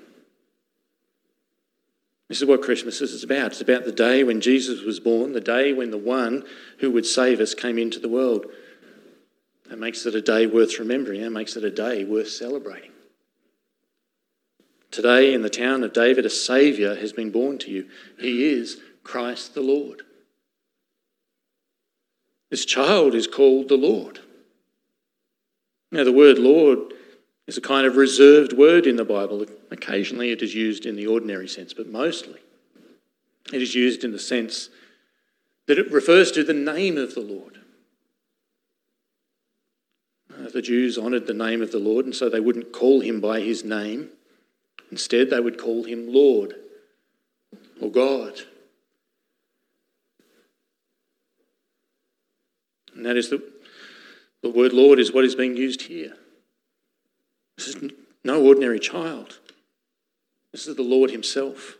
This 2.33 2.41
is 2.41 2.47
what 2.47 2.63
Christmas 2.63 2.99
is 2.99 3.23
about. 3.23 3.51
It's 3.51 3.61
about 3.61 3.85
the 3.85 3.91
day 3.91 4.23
when 4.23 4.41
Jesus 4.41 4.81
was 4.81 4.99
born, 4.99 5.33
the 5.33 5.39
day 5.39 5.71
when 5.71 5.91
the 5.91 5.99
one 5.99 6.43
who 6.79 6.89
would 6.89 7.05
save 7.05 7.39
us 7.39 7.53
came 7.53 7.77
into 7.77 7.99
the 7.99 8.09
world. 8.09 8.47
That 9.69 9.77
makes 9.77 10.07
it 10.07 10.15
a 10.15 10.21
day 10.21 10.47
worth 10.47 10.79
remembering. 10.79 11.21
That 11.21 11.29
makes 11.29 11.55
it 11.55 11.63
a 11.63 11.69
day 11.69 12.03
worth 12.03 12.29
celebrating. 12.29 12.89
Today, 14.89 15.35
in 15.35 15.43
the 15.43 15.49
town 15.51 15.83
of 15.83 15.93
David, 15.93 16.25
a 16.25 16.29
Saviour 16.31 16.95
has 16.95 17.13
been 17.13 17.29
born 17.29 17.59
to 17.59 17.69
you. 17.69 17.87
He 18.19 18.49
is 18.51 18.81
Christ 19.03 19.53
the 19.53 19.61
Lord. 19.61 20.01
This 22.49 22.65
child 22.65 23.13
is 23.13 23.27
called 23.27 23.69
the 23.69 23.77
Lord. 23.77 24.21
Now, 25.91 26.03
the 26.03 26.11
word 26.11 26.39
Lord 26.39 26.79
is 27.47 27.57
a 27.57 27.61
kind 27.61 27.85
of 27.85 27.97
reserved 27.97 28.53
word 28.53 28.87
in 28.87 28.95
the 28.95 29.05
Bible. 29.05 29.45
Occasionally 29.71 30.31
it 30.31 30.41
is 30.41 30.55
used 30.55 30.85
in 30.85 30.95
the 30.95 31.07
ordinary 31.07 31.47
sense, 31.47 31.73
but 31.73 31.87
mostly 31.87 32.39
it 33.51 33.61
is 33.61 33.75
used 33.75 34.03
in 34.03 34.11
the 34.11 34.19
sense 34.19 34.69
that 35.67 35.79
it 35.79 35.91
refers 35.91 36.31
to 36.31 36.43
the 36.43 36.53
name 36.53 36.97
of 36.97 37.15
the 37.15 37.21
Lord. 37.21 37.59
Uh, 40.33 40.49
the 40.49 40.61
Jews 40.61 40.97
honoured 40.97 41.27
the 41.27 41.33
name 41.33 41.61
of 41.61 41.71
the 41.71 41.79
Lord, 41.79 42.05
and 42.05 42.15
so 42.15 42.29
they 42.29 42.39
wouldn't 42.39 42.73
call 42.73 43.01
him 43.01 43.21
by 43.21 43.39
his 43.39 43.63
name. 43.63 44.09
Instead, 44.91 45.29
they 45.29 45.39
would 45.39 45.59
call 45.59 45.83
him 45.83 46.11
Lord 46.11 46.55
or 47.81 47.91
God. 47.91 48.39
And 52.95 53.05
that 53.05 53.17
is 53.17 53.29
the, 53.29 53.43
the 54.41 54.49
word 54.49 54.73
Lord 54.73 54.99
is 54.99 55.11
what 55.11 55.25
is 55.25 55.35
being 55.35 55.57
used 55.57 55.83
here. 55.83 56.13
This 57.57 57.67
is 57.67 57.91
no 58.23 58.43
ordinary 58.43 58.79
child. 58.79 59.39
This 60.51 60.67
is 60.67 60.75
the 60.75 60.83
Lord 60.83 61.11
Himself. 61.11 61.75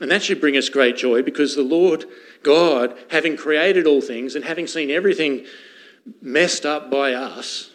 And 0.00 0.10
that 0.10 0.22
should 0.22 0.40
bring 0.40 0.56
us 0.56 0.68
great 0.68 0.96
joy 0.96 1.22
because 1.22 1.54
the 1.54 1.62
Lord 1.62 2.04
God, 2.42 2.96
having 3.10 3.36
created 3.36 3.86
all 3.86 4.00
things 4.00 4.34
and 4.34 4.44
having 4.44 4.66
seen 4.66 4.90
everything 4.90 5.46
messed 6.20 6.66
up 6.66 6.90
by 6.90 7.14
us, 7.14 7.70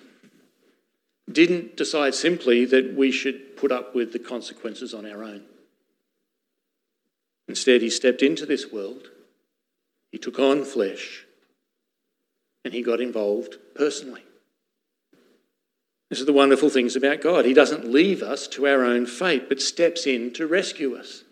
didn't 1.31 1.77
decide 1.77 2.13
simply 2.13 2.65
that 2.65 2.93
we 2.95 3.11
should 3.11 3.55
put 3.55 3.71
up 3.71 3.95
with 3.95 4.11
the 4.11 4.19
consequences 4.19 4.93
on 4.93 5.05
our 5.05 5.23
own. 5.23 5.43
Instead, 7.47 7.81
He 7.81 7.89
stepped 7.89 8.21
into 8.21 8.45
this 8.45 8.71
world, 8.71 9.09
He 10.11 10.17
took 10.17 10.39
on 10.39 10.65
flesh, 10.65 11.25
and 12.63 12.73
He 12.73 12.81
got 12.81 12.99
involved 12.99 13.57
personally. 13.75 14.23
This 16.09 16.19
is 16.19 16.25
the 16.25 16.33
wonderful 16.33 16.69
things 16.69 16.95
about 16.95 17.21
God. 17.21 17.45
He 17.45 17.53
doesn't 17.53 17.91
leave 17.91 18.23
us 18.23 18.47
to 18.49 18.67
our 18.67 18.83
own 18.83 19.05
fate, 19.05 19.47
but 19.47 19.61
steps 19.61 20.07
in 20.07 20.33
to 20.33 20.47
rescue 20.47 20.95
us. 20.95 21.23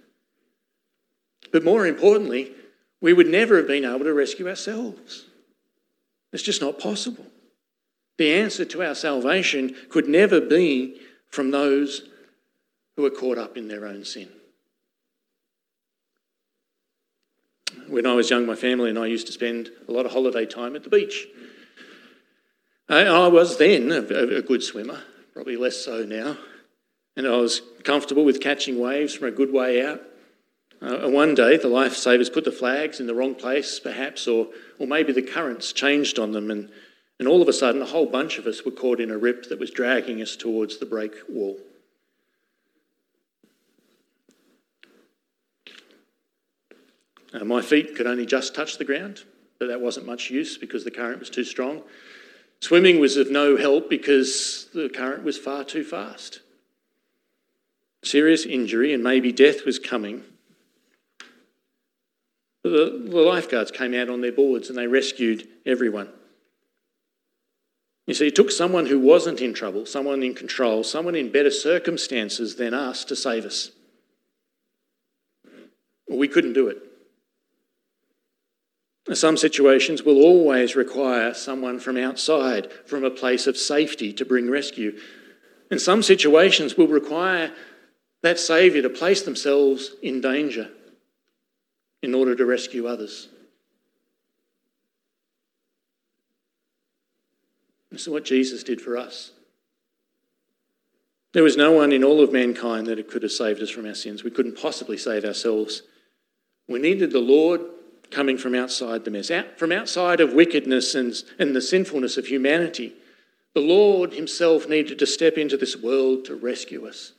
But 1.51 1.63
more 1.63 1.87
importantly, 1.87 2.51
we 3.01 3.13
would 3.13 3.27
never 3.27 3.57
have 3.57 3.67
been 3.67 3.85
able 3.85 4.05
to 4.05 4.13
rescue 4.13 4.47
ourselves. 4.47 5.25
It's 6.31 6.43
just 6.43 6.61
not 6.61 6.79
possible. 6.79 7.25
The 8.17 8.33
answer 8.33 8.65
to 8.65 8.83
our 8.83 8.95
salvation 8.95 9.75
could 9.89 10.07
never 10.07 10.41
be 10.41 10.99
from 11.29 11.51
those 11.51 12.03
who 12.95 13.05
are 13.05 13.11
caught 13.11 13.37
up 13.37 13.57
in 13.57 13.67
their 13.67 13.85
own 13.85 14.03
sin. 14.03 14.29
When 17.87 18.05
I 18.05 18.13
was 18.13 18.29
young, 18.29 18.45
my 18.45 18.55
family 18.55 18.89
and 18.89 18.99
I 18.99 19.05
used 19.05 19.27
to 19.27 19.33
spend 19.33 19.71
a 19.87 19.91
lot 19.91 20.05
of 20.05 20.11
holiday 20.11 20.45
time 20.45 20.75
at 20.75 20.83
the 20.83 20.89
beach. 20.89 21.27
I 22.89 23.27
was 23.27 23.57
then 23.57 23.91
a, 23.91 24.41
good 24.41 24.63
swimmer, 24.63 25.01
probably 25.33 25.57
less 25.57 25.75
so 25.77 26.05
now, 26.05 26.37
and 27.17 27.27
I 27.27 27.35
was 27.35 27.61
comfortable 27.83 28.23
with 28.23 28.39
catching 28.39 28.79
waves 28.79 29.13
from 29.13 29.27
a 29.27 29.31
good 29.31 29.51
way 29.51 29.85
out. 29.85 30.01
Uh, 30.81 30.99
and 31.05 31.13
one 31.13 31.35
day, 31.35 31.57
the 31.57 31.67
lifesavers 31.67 32.31
put 32.31 32.45
the 32.45 32.51
flags 32.51 32.99
in 32.99 33.07
the 33.07 33.15
wrong 33.15 33.35
place, 33.35 33.79
perhaps, 33.79 34.27
or, 34.27 34.47
or 34.79 34.87
maybe 34.87 35.11
the 35.11 35.21
currents 35.21 35.73
changed 35.73 36.17
on 36.19 36.31
them, 36.31 36.49
and, 36.49 36.69
and 37.19 37.27
all 37.27 37.41
of 37.41 37.47
a 37.49 37.53
sudden, 37.53 37.81
a 37.81 37.85
whole 37.85 38.05
bunch 38.05 38.37
of 38.37 38.45
us 38.45 38.63
were 38.63 38.71
caught 38.71 39.01
in 39.01 39.11
a 39.11 39.17
rip 39.17 39.49
that 39.49 39.59
was 39.59 39.71
dragging 39.71 40.21
us 40.21 40.35
towards 40.35 40.77
the 40.77 40.85
break 40.85 41.13
wall. 41.27 41.57
Uh, 47.33 47.43
my 47.43 47.61
feet 47.61 47.95
could 47.95 48.07
only 48.07 48.25
just 48.25 48.55
touch 48.55 48.77
the 48.77 48.85
ground, 48.85 49.23
but 49.59 49.67
that 49.67 49.81
wasn't 49.81 50.05
much 50.05 50.29
use 50.29 50.57
because 50.57 50.85
the 50.85 50.91
current 50.91 51.19
was 51.19 51.29
too 51.29 51.43
strong. 51.43 51.81
Swimming 52.59 52.99
was 52.99 53.17
of 53.17 53.29
no 53.29 53.55
help 53.57 53.89
because 53.89 54.67
the 54.73 54.89
current 54.89 55.23
was 55.23 55.37
far 55.37 55.63
too 55.63 55.83
fast. 55.83 56.41
Serious 58.03 58.45
injury 58.45 58.93
and 58.93 59.03
maybe 59.03 59.31
death 59.31 59.65
was 59.65 59.79
coming. 59.79 60.23
The, 62.63 63.03
the 63.05 63.21
lifeguards 63.21 63.71
came 63.71 63.93
out 63.93 64.09
on 64.09 64.21
their 64.21 64.31
boards 64.31 64.69
and 64.69 64.77
they 64.77 64.87
rescued 64.87 65.47
everyone. 65.65 66.09
You 68.07 68.13
see, 68.13 68.27
it 68.27 68.35
took 68.35 68.51
someone 68.51 68.85
who 68.85 68.99
wasn't 68.99 69.41
in 69.41 69.53
trouble, 69.53 69.85
someone 69.85 70.23
in 70.23 70.33
control, 70.33 70.83
someone 70.83 71.15
in 71.15 71.31
better 71.31 71.51
circumstances 71.51 72.55
than 72.55 72.73
us 72.73 73.03
to 73.05 73.15
save 73.15 73.45
us. 73.45 73.71
We 76.09 76.29
couldn't 76.29 76.53
do 76.53 76.69
it. 76.69 76.86
Some 79.13 79.37
situations 79.37 80.03
will 80.03 80.21
always 80.21 80.75
require 80.75 81.33
someone 81.33 81.79
from 81.79 81.95
outside, 81.95 82.71
from 82.85 83.05
a 83.05 83.09
place 83.09 83.47
of 83.47 83.55
safety, 83.55 84.11
to 84.13 84.25
bring 84.25 84.49
rescue. 84.49 84.99
And 85.71 85.79
some 85.79 86.03
situations 86.03 86.77
will 86.77 86.87
require 86.87 87.53
that 88.21 88.39
Saviour 88.39 88.81
to 88.81 88.89
place 88.89 89.21
themselves 89.21 89.91
in 90.01 90.19
danger 90.19 90.69
in 92.01 92.13
order 92.13 92.35
to 92.35 92.45
rescue 92.45 92.87
others. 92.87 93.29
This 97.91 98.01
is 98.01 98.09
what 98.09 98.25
Jesus 98.25 98.63
did 98.63 98.81
for 98.81 98.97
us. 98.97 99.31
There 101.31 101.43
was 101.43 101.57
no 101.57 101.71
one 101.71 101.91
in 101.91 102.03
all 102.03 102.21
of 102.21 102.33
mankind 102.33 102.87
that 102.87 103.07
could 103.09 103.23
have 103.23 103.31
saved 103.31 103.61
us 103.61 103.69
from 103.69 103.85
our 103.85 103.95
sins. 103.95 104.23
We 104.23 104.31
couldn't 104.31 104.59
possibly 104.59 104.97
save 104.97 105.23
ourselves. 105.23 105.83
We 106.67 106.79
needed 106.79 107.11
the 107.11 107.19
Lord 107.19 107.61
coming 108.11 108.37
from 108.37 108.55
outside 108.55 109.05
the 109.05 109.11
mess, 109.11 109.31
out, 109.31 109.57
from 109.57 109.71
outside 109.71 110.19
of 110.19 110.33
wickedness 110.33 110.95
and, 110.95 111.13
and 111.39 111.55
the 111.55 111.61
sinfulness 111.61 112.17
of 112.17 112.27
humanity. 112.27 112.93
The 113.53 113.61
Lord 113.61 114.13
Himself 114.13 114.69
needed 114.69 114.99
to 114.99 115.07
step 115.07 115.37
into 115.37 115.57
this 115.57 115.75
world 115.75 116.25
to 116.25 116.35
rescue 116.35 116.87
us. 116.87 117.13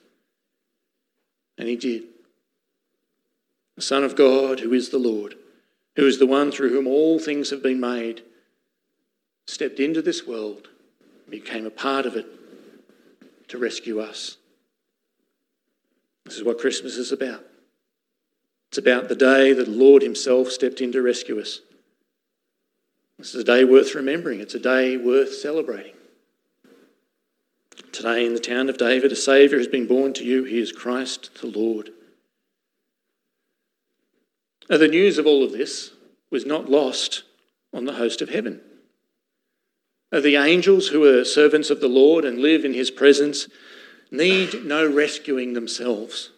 And 1.56 1.68
He 1.68 1.76
did. 1.76 2.04
The 3.76 3.82
Son 3.82 4.04
of 4.04 4.16
God, 4.16 4.60
who 4.60 4.72
is 4.72 4.90
the 4.90 4.98
Lord, 4.98 5.36
who 5.96 6.06
is 6.06 6.18
the 6.18 6.26
one 6.26 6.50
through 6.52 6.70
whom 6.70 6.86
all 6.86 7.18
things 7.18 7.50
have 7.50 7.62
been 7.62 7.80
made, 7.80 8.22
stepped 9.46 9.80
into 9.80 10.02
this 10.02 10.26
world, 10.26 10.68
became 11.28 11.66
a 11.66 11.70
part 11.70 12.06
of 12.06 12.16
it 12.16 12.26
to 13.48 13.58
rescue 13.58 14.00
us. 14.00 14.36
This 16.24 16.36
is 16.36 16.44
what 16.44 16.58
Christmas 16.58 16.96
is 16.96 17.12
about. 17.12 17.44
It's 18.68 18.78
about 18.78 19.08
the 19.08 19.14
day 19.14 19.52
that 19.52 19.64
the 19.64 19.70
Lord 19.70 20.02
Himself 20.02 20.50
stepped 20.50 20.80
in 20.80 20.92
to 20.92 21.02
rescue 21.02 21.40
us. 21.40 21.60
This 23.18 23.34
is 23.34 23.40
a 23.40 23.44
day 23.44 23.64
worth 23.64 23.94
remembering. 23.94 24.40
It's 24.40 24.54
a 24.54 24.60
day 24.60 24.96
worth 24.96 25.34
celebrating. 25.34 25.94
Today, 27.92 28.26
in 28.26 28.34
the 28.34 28.40
town 28.40 28.68
of 28.68 28.78
David, 28.78 29.10
a 29.10 29.16
Saviour 29.16 29.58
has 29.58 29.66
been 29.66 29.86
born 29.86 30.12
to 30.14 30.24
you. 30.24 30.44
He 30.44 30.60
is 30.60 30.70
Christ 30.70 31.40
the 31.40 31.48
Lord. 31.48 31.90
Now, 34.68 34.76
the 34.76 34.86
news 34.86 35.18
of 35.18 35.26
all 35.26 35.42
of 35.42 35.52
this 35.52 35.92
was 36.30 36.44
not 36.44 36.68
lost 36.68 37.24
on 37.72 37.86
the 37.86 37.94
host 37.94 38.20
of 38.20 38.28
heaven. 38.28 38.60
The 40.10 40.36
angels 40.36 40.88
who 40.88 41.04
are 41.04 41.24
servants 41.24 41.70
of 41.70 41.80
the 41.80 41.88
Lord 41.88 42.24
and 42.24 42.38
live 42.38 42.64
in 42.64 42.74
his 42.74 42.90
presence 42.90 43.48
need 44.10 44.64
no 44.64 44.86
rescuing 44.86 45.52
themselves, 45.52 46.30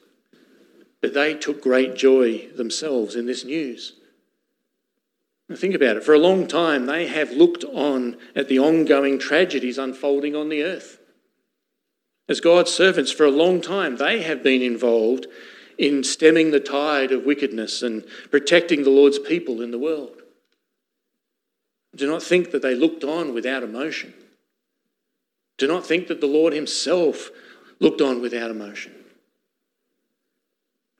but 1.01 1.15
they 1.15 1.35
took 1.35 1.63
great 1.63 1.95
joy 1.97 2.49
themselves 2.57 3.17
in 3.17 3.27
this 3.27 3.45
news. 3.45 3.95
Now 5.49 5.57
think 5.57 5.75
about 5.75 5.97
it. 5.97 6.05
For 6.05 6.15
a 6.15 6.19
long 6.19 6.47
time, 6.47 6.87
they 6.87 7.07
have 7.09 7.33
looked 7.33 7.65
on 7.65 8.17
at 8.37 8.49
the 8.49 8.59
ongoing 8.59 9.19
tragedies 9.19 9.79
unfolding 9.79 10.37
on 10.37 10.49
the 10.49 10.63
earth. 10.63 10.99
As 12.29 12.41
God's 12.41 12.71
servants, 12.71 13.11
for 13.11 13.25
a 13.25 13.31
long 13.31 13.61
time, 13.61 13.97
they 13.97 14.23
have 14.23 14.45
been 14.45 14.63
involved 14.63 15.27
in 15.77 16.05
stemming 16.05 16.53
the 16.53 16.61
tide 16.61 17.11
of 17.11 17.25
wickedness 17.25 17.83
and 17.83 18.05
protecting 18.31 18.85
the 18.85 18.91
Lord's 18.91 19.19
people 19.19 19.61
in 19.61 19.73
the 19.73 19.79
world. 19.79 20.23
Do 21.97 22.07
not 22.07 22.23
think 22.23 22.53
that 22.53 22.63
they 22.63 22.75
looked 22.77 23.03
on 23.03 23.35
without 23.35 23.65
emotion. 23.65 24.15
Do 25.59 25.67
not 25.67 25.85
think 25.85 26.07
that 26.07 26.21
the 26.21 26.27
Lord 26.29 26.53
Himself 26.53 27.31
looked 27.81 28.01
on 28.01 28.21
without 28.21 28.51
emotion. 28.51 28.95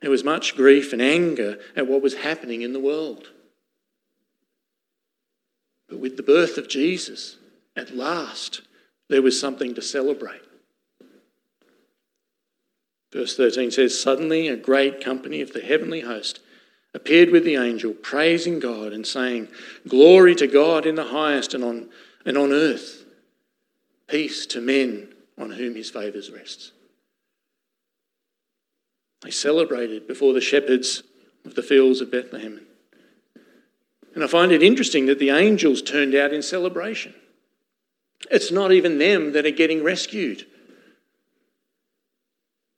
There 0.01 0.11
was 0.11 0.23
much 0.23 0.55
grief 0.55 0.93
and 0.93 1.01
anger 1.01 1.59
at 1.75 1.87
what 1.87 2.01
was 2.01 2.15
happening 2.15 2.63
in 2.63 2.73
the 2.73 2.79
world. 2.79 3.29
But 5.87 5.99
with 5.99 6.17
the 6.17 6.23
birth 6.23 6.57
of 6.57 6.67
Jesus, 6.67 7.37
at 7.75 7.95
last, 7.95 8.61
there 9.09 9.21
was 9.21 9.39
something 9.39 9.75
to 9.75 9.81
celebrate. 9.81 10.41
Verse 13.11 13.35
13 13.35 13.71
says, 13.71 14.01
Suddenly 14.01 14.47
a 14.47 14.55
great 14.55 15.03
company 15.03 15.41
of 15.41 15.53
the 15.53 15.61
heavenly 15.61 16.01
host 16.01 16.39
appeared 16.93 17.29
with 17.29 17.43
the 17.43 17.55
angel, 17.55 17.93
praising 17.93 18.59
God 18.59 18.93
and 18.93 19.05
saying, 19.05 19.49
Glory 19.87 20.33
to 20.35 20.47
God 20.47 20.85
in 20.85 20.95
the 20.95 21.05
highest 21.05 21.53
and 21.53 21.63
on, 21.63 21.89
and 22.25 22.37
on 22.37 22.51
earth, 22.51 23.05
peace 24.07 24.45
to 24.47 24.61
men 24.61 25.09
on 25.37 25.51
whom 25.51 25.75
his 25.75 25.89
favours 25.89 26.31
rests. 26.31 26.71
They 29.21 29.31
celebrated 29.31 30.07
before 30.07 30.33
the 30.33 30.41
shepherds 30.41 31.03
of 31.45 31.55
the 31.55 31.63
fields 31.63 32.01
of 32.01 32.11
Bethlehem. 32.11 32.61
And 34.13 34.23
I 34.23 34.27
find 34.27 34.51
it 34.51 34.63
interesting 34.63 35.05
that 35.05 35.19
the 35.19 35.29
angels 35.29 35.81
turned 35.81 36.15
out 36.15 36.33
in 36.33 36.41
celebration. 36.41 37.13
It's 38.29 38.51
not 38.51 38.71
even 38.71 38.97
them 38.97 39.33
that 39.33 39.45
are 39.45 39.51
getting 39.51 39.83
rescued. 39.83 40.45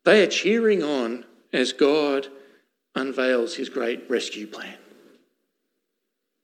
They 0.06 0.24
are 0.24 0.28
cheering 0.28 0.84
on 0.84 1.26
as 1.52 1.74
God 1.74 2.28
unveils 2.96 3.56
his 3.56 3.70
great 3.70 4.10
rescue 4.10 4.48
plan. 4.48 4.78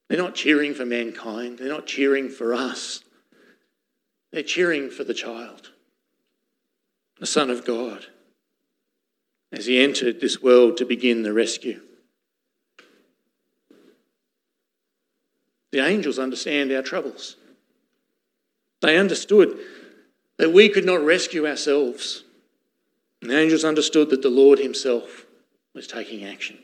They're 0.07 0.17
not 0.17 0.35
cheering 0.35 0.73
for 0.73 0.85
mankind, 0.85 1.59
they're 1.59 1.67
not 1.67 1.85
cheering 1.85 2.29
for 2.29 2.53
us. 2.53 3.03
They're 4.31 4.43
cheering 4.43 4.91
for 4.91 5.03
the 5.03 5.13
child, 5.13 5.71
the 7.19 7.25
Son 7.25 7.49
of 7.49 7.65
God, 7.65 8.05
as 9.51 9.65
he 9.65 9.81
entered 9.81 10.19
this 10.19 10.41
world 10.41 10.77
to 10.77 10.85
begin 10.85 11.23
the 11.23 11.33
rescue. 11.33 11.81
The 15.71 15.85
angels 15.85 16.19
understand 16.19 16.71
our 16.71 16.81
troubles. 16.81 17.35
They 18.81 18.97
understood 18.97 19.59
that 20.37 20.53
we 20.53 20.69
could 20.69 20.85
not 20.85 21.03
rescue 21.03 21.47
ourselves. 21.47 22.23
And 23.21 23.29
the 23.29 23.37
angels 23.37 23.63
understood 23.63 24.09
that 24.09 24.21
the 24.21 24.29
Lord 24.29 24.59
Himself 24.59 25.25
was 25.73 25.85
taking 25.85 26.23
action. 26.23 26.57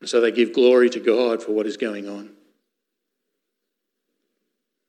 And 0.00 0.08
so 0.08 0.20
they 0.20 0.30
give 0.30 0.52
glory 0.52 0.88
to 0.90 1.00
God 1.00 1.42
for 1.42 1.52
what 1.52 1.66
is 1.66 1.76
going 1.76 2.08
on. 2.08 2.30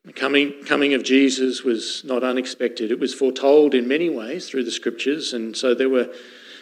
The 0.08 0.14
coming, 0.14 0.64
coming 0.64 0.94
of 0.94 1.04
Jesus 1.04 1.66
was 1.66 2.02
not 2.06 2.24
unexpected. 2.24 2.92
It 2.92 3.00
was 3.00 3.14
foretold 3.14 3.76
in 3.76 3.90
many 3.90 4.10
ways 4.10 4.48
through 4.48 4.64
the 4.64 4.72
scriptures, 4.72 5.34
and 5.34 5.56
so 5.56 5.76
there 5.76 5.90
were 5.90 6.14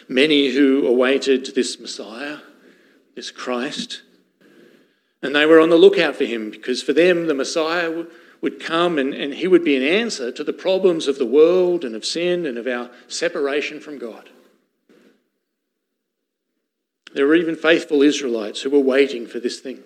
many 0.08 0.50
who 0.50 0.84
awaited 0.84 1.54
this 1.54 1.78
Messiah, 1.78 2.38
this 3.14 3.30
Christ, 3.30 4.02
and 5.22 5.32
they 5.32 5.46
were 5.46 5.60
on 5.60 5.70
the 5.70 5.76
lookout 5.76 6.16
for 6.16 6.24
him 6.24 6.50
because 6.50 6.82
for 6.82 6.92
them 6.92 7.28
the 7.28 7.34
Messiah 7.34 8.06
would 8.40 8.58
come 8.58 8.98
and, 8.98 9.14
and 9.14 9.32
he 9.32 9.46
would 9.46 9.64
be 9.64 9.76
an 9.76 9.82
answer 9.84 10.32
to 10.32 10.42
the 10.42 10.52
problems 10.52 11.06
of 11.06 11.18
the 11.18 11.24
world 11.24 11.84
and 11.84 11.94
of 11.94 12.04
sin 12.04 12.46
and 12.46 12.58
of 12.58 12.66
our 12.66 12.90
separation 13.06 13.78
from 13.78 13.96
God. 13.96 14.28
There 17.14 17.28
were 17.28 17.36
even 17.36 17.54
faithful 17.54 18.02
Israelites 18.02 18.62
who 18.62 18.70
were 18.70 18.80
waiting 18.80 19.28
for 19.28 19.38
this 19.38 19.60
thing. 19.60 19.84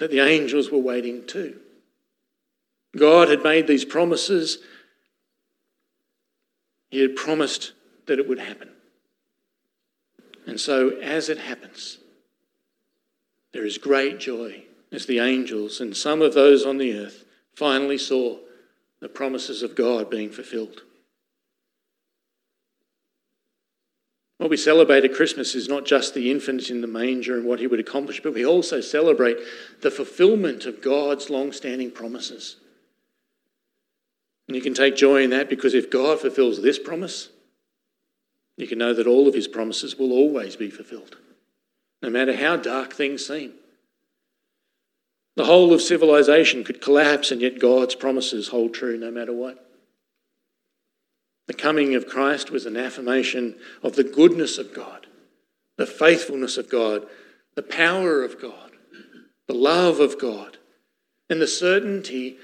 But 0.00 0.10
the 0.10 0.20
angels 0.20 0.70
were 0.70 0.78
waiting 0.78 1.26
too. 1.26 1.60
God 2.96 3.28
had 3.28 3.44
made 3.44 3.66
these 3.66 3.84
promises. 3.84 4.58
He 6.90 7.02
had 7.02 7.14
promised 7.14 7.72
that 8.06 8.18
it 8.18 8.26
would 8.26 8.38
happen. 8.38 8.70
And 10.46 10.58
so, 10.58 10.98
as 11.00 11.28
it 11.28 11.36
happens, 11.36 11.98
there 13.52 13.66
is 13.66 13.76
great 13.76 14.18
joy 14.18 14.64
as 14.90 15.04
the 15.04 15.18
angels 15.18 15.82
and 15.82 15.94
some 15.94 16.22
of 16.22 16.32
those 16.32 16.64
on 16.64 16.78
the 16.78 16.96
earth 16.98 17.26
finally 17.54 17.98
saw 17.98 18.38
the 19.00 19.08
promises 19.08 19.62
of 19.62 19.76
God 19.76 20.08
being 20.08 20.30
fulfilled. 20.30 20.80
What 24.40 24.48
we 24.48 24.56
celebrate 24.56 25.04
at 25.04 25.12
Christmas 25.12 25.54
is 25.54 25.68
not 25.68 25.84
just 25.84 26.14
the 26.14 26.30
infant 26.30 26.70
in 26.70 26.80
the 26.80 26.86
manger 26.86 27.36
and 27.36 27.44
what 27.44 27.60
he 27.60 27.66
would 27.66 27.78
accomplish, 27.78 28.22
but 28.22 28.32
we 28.32 28.46
also 28.46 28.80
celebrate 28.80 29.36
the 29.82 29.90
fulfillment 29.90 30.64
of 30.64 30.80
God's 30.80 31.28
long 31.28 31.52
standing 31.52 31.90
promises. 31.90 32.56
And 34.48 34.56
you 34.56 34.62
can 34.62 34.72
take 34.72 34.96
joy 34.96 35.22
in 35.22 35.28
that 35.28 35.50
because 35.50 35.74
if 35.74 35.90
God 35.90 36.20
fulfills 36.20 36.62
this 36.62 36.78
promise, 36.78 37.28
you 38.56 38.66
can 38.66 38.78
know 38.78 38.94
that 38.94 39.06
all 39.06 39.28
of 39.28 39.34
his 39.34 39.46
promises 39.46 39.98
will 39.98 40.10
always 40.10 40.56
be 40.56 40.70
fulfilled, 40.70 41.18
no 42.00 42.08
matter 42.08 42.34
how 42.34 42.56
dark 42.56 42.94
things 42.94 43.26
seem. 43.26 43.52
The 45.36 45.44
whole 45.44 45.74
of 45.74 45.82
civilization 45.82 46.64
could 46.64 46.80
collapse, 46.80 47.30
and 47.30 47.42
yet 47.42 47.58
God's 47.58 47.94
promises 47.94 48.48
hold 48.48 48.72
true 48.72 48.96
no 48.96 49.10
matter 49.10 49.34
what. 49.34 49.69
The 51.50 51.56
coming 51.56 51.96
of 51.96 52.06
Christ 52.06 52.52
was 52.52 52.64
an 52.64 52.76
affirmation 52.76 53.56
of 53.82 53.96
the 53.96 54.04
goodness 54.04 54.56
of 54.56 54.72
God, 54.72 55.08
the 55.78 55.84
faithfulness 55.84 56.56
of 56.56 56.70
God, 56.70 57.08
the 57.56 57.62
power 57.64 58.22
of 58.22 58.40
God, 58.40 58.70
the 59.48 59.54
love 59.54 59.98
of 59.98 60.16
God, 60.16 60.58
and 61.28 61.42
the 61.42 61.48
certainty 61.48 62.36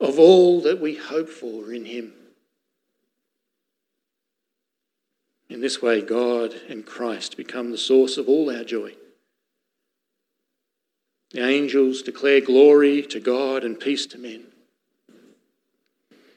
of 0.00 0.18
all 0.18 0.62
that 0.62 0.80
we 0.80 0.94
hope 0.94 1.28
for 1.28 1.70
in 1.70 1.84
Him. 1.84 2.14
In 5.50 5.60
this 5.60 5.82
way, 5.82 6.00
God 6.00 6.54
and 6.66 6.86
Christ 6.86 7.36
become 7.36 7.70
the 7.70 7.76
source 7.76 8.16
of 8.16 8.26
all 8.26 8.50
our 8.50 8.64
joy. 8.64 8.94
The 11.32 11.46
angels 11.46 12.00
declare 12.00 12.40
glory 12.40 13.02
to 13.02 13.20
God 13.20 13.64
and 13.64 13.78
peace 13.78 14.06
to 14.06 14.18
men. 14.18 14.44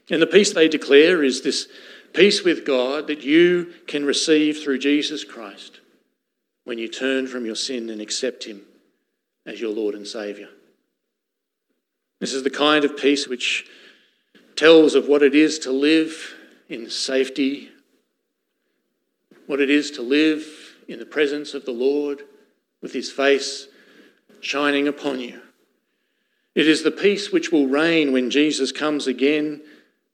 And 0.10 0.21
the 0.21 0.27
peace 0.27 0.51
they 0.51 0.67
declare 0.67 1.23
is 1.23 1.43
this 1.43 1.69
peace 2.13 2.43
with 2.43 2.65
God 2.65 3.08
that 3.08 3.24
you 3.24 3.74
can 3.88 4.06
receive 4.06 4.62
through 4.62 4.80
Jesus 4.80 5.24
Christ 5.24 5.80
when 6.63 6.78
you 6.78 6.88
turn 6.88 7.28
from 7.28 7.45
your 7.45 7.56
sin 7.56 7.89
and 7.89 8.02
accept 8.02 8.43
Him 8.45 8.62
as 9.45 9.60
your 9.60 9.74
Lord 9.74 9.95
and 9.95 10.08
Saviour. 10.08 10.50
This 12.19 12.34
is 12.34 12.43
the 12.43 12.50
kind 12.50 12.86
of 12.86 12.98
peace 12.98 13.28
which 13.28 13.65
tells 14.56 14.95
of 14.95 15.08
what 15.08 15.24
it 15.24 15.34
is 15.34 15.60
to 15.60 15.72
live 15.72 16.36
in 16.67 16.89
safety, 16.89 17.69
what 19.48 19.62
it 19.62 19.69
is 19.69 19.91
to 19.91 20.02
live 20.02 20.45
in 20.88 21.00
the 21.00 21.06
presence 21.06 21.54
of 21.54 21.65
the 21.65 21.72
Lord 21.72 22.24
with 22.82 22.93
His 22.93 23.12
face 23.12 23.67
shining 24.41 24.88
upon 24.88 25.19
you. 25.19 25.41
It 26.56 26.67
is 26.67 26.84
the 26.84 26.91
peace 26.91 27.32
which 27.32 27.52
will 27.52 27.67
reign 27.67 28.12
when 28.12 28.30
Jesus 28.30 28.72
comes 28.72 29.08
again 29.08 29.62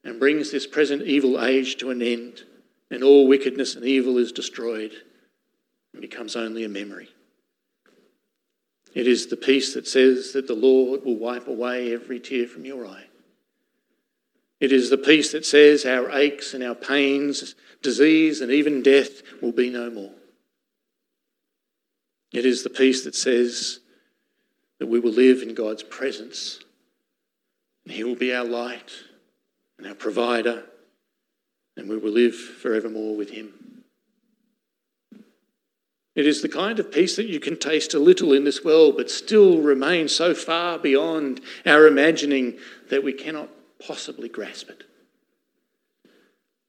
and 0.05 0.19
brings 0.19 0.51
this 0.51 0.67
present 0.67 1.01
evil 1.01 1.43
age 1.43 1.77
to 1.77 1.89
an 1.89 2.01
end, 2.01 2.43
and 2.91 3.03
all 3.03 3.27
wickedness 3.27 3.75
and 3.75 3.83
evil 3.83 4.19
is 4.19 4.31
destroyed 4.31 4.91
and 5.91 6.01
becomes 6.01 6.35
only 6.35 6.63
a 6.63 6.69
memory. 6.69 7.09
It 8.93 9.07
is 9.07 9.27
the 9.27 9.35
peace 9.35 9.73
that 9.73 9.87
says 9.87 10.31
that 10.33 10.47
the 10.47 10.53
Lord 10.53 11.03
will 11.03 11.17
wipe 11.17 11.47
away 11.47 11.91
every 11.91 12.19
tear 12.19 12.47
from 12.47 12.63
your 12.63 12.85
eye. 12.85 13.07
It 14.59 14.71
is 14.71 14.89
the 14.89 14.97
peace 14.97 15.31
that 15.33 15.45
says 15.45 15.85
our 15.85 16.11
aches 16.11 16.53
and 16.53 16.63
our 16.63 16.75
pains, 16.75 17.55
disease, 17.81 18.39
and 18.39 18.51
even 18.51 18.83
death 18.83 19.21
will 19.41 19.51
be 19.51 19.69
no 19.69 19.89
more. 19.89 20.13
It 22.31 22.45
is 22.45 22.63
the 22.63 22.69
peace 22.69 23.03
that 23.03 23.15
says 23.15 23.79
that 24.79 24.87
we 24.87 24.99
will 24.99 25.11
live 25.11 25.41
in 25.41 25.55
God's 25.55 25.83
presence. 25.83 26.59
And 27.85 27.93
He 27.93 28.03
will 28.03 28.15
be 28.15 28.33
our 28.33 28.45
light 28.45 28.91
and 29.77 29.87
our 29.87 29.95
provider, 29.95 30.63
and 31.77 31.89
we 31.89 31.97
will 31.97 32.11
live 32.11 32.35
forevermore 32.35 33.15
with 33.15 33.29
him. 33.29 33.53
It 36.15 36.25
is 36.25 36.41
the 36.41 36.49
kind 36.49 36.79
of 36.79 36.93
peace 36.93 37.17
that 37.17 37.27
you 37.27 37.41
can 37.41 37.57
taste 37.57 37.93
a 37.93 37.99
little 37.99 38.31
in 38.31 38.45
this 38.45 38.63
world, 38.63 38.95
but 38.95 39.11
still 39.11 39.61
remain 39.61 40.07
so 40.07 40.33
far 40.33 40.79
beyond 40.79 41.41
our 41.65 41.87
imagining 41.87 42.57
that 42.89 43.03
we 43.03 43.11
cannot 43.11 43.49
possibly 43.85 44.29
grasp 44.29 44.69
it. 44.69 44.83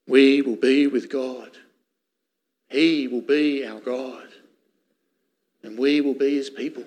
We 0.09 0.42
will 0.42 0.57
be 0.57 0.88
with 0.88 1.09
God. 1.11 1.53
He 2.69 3.07
will 3.07 3.21
be 3.21 3.64
our 3.64 3.81
God. 3.81 4.27
And 5.62 5.79
we 5.79 6.01
will 6.01 6.14
be 6.14 6.37
his 6.37 6.51
people. 6.51 6.85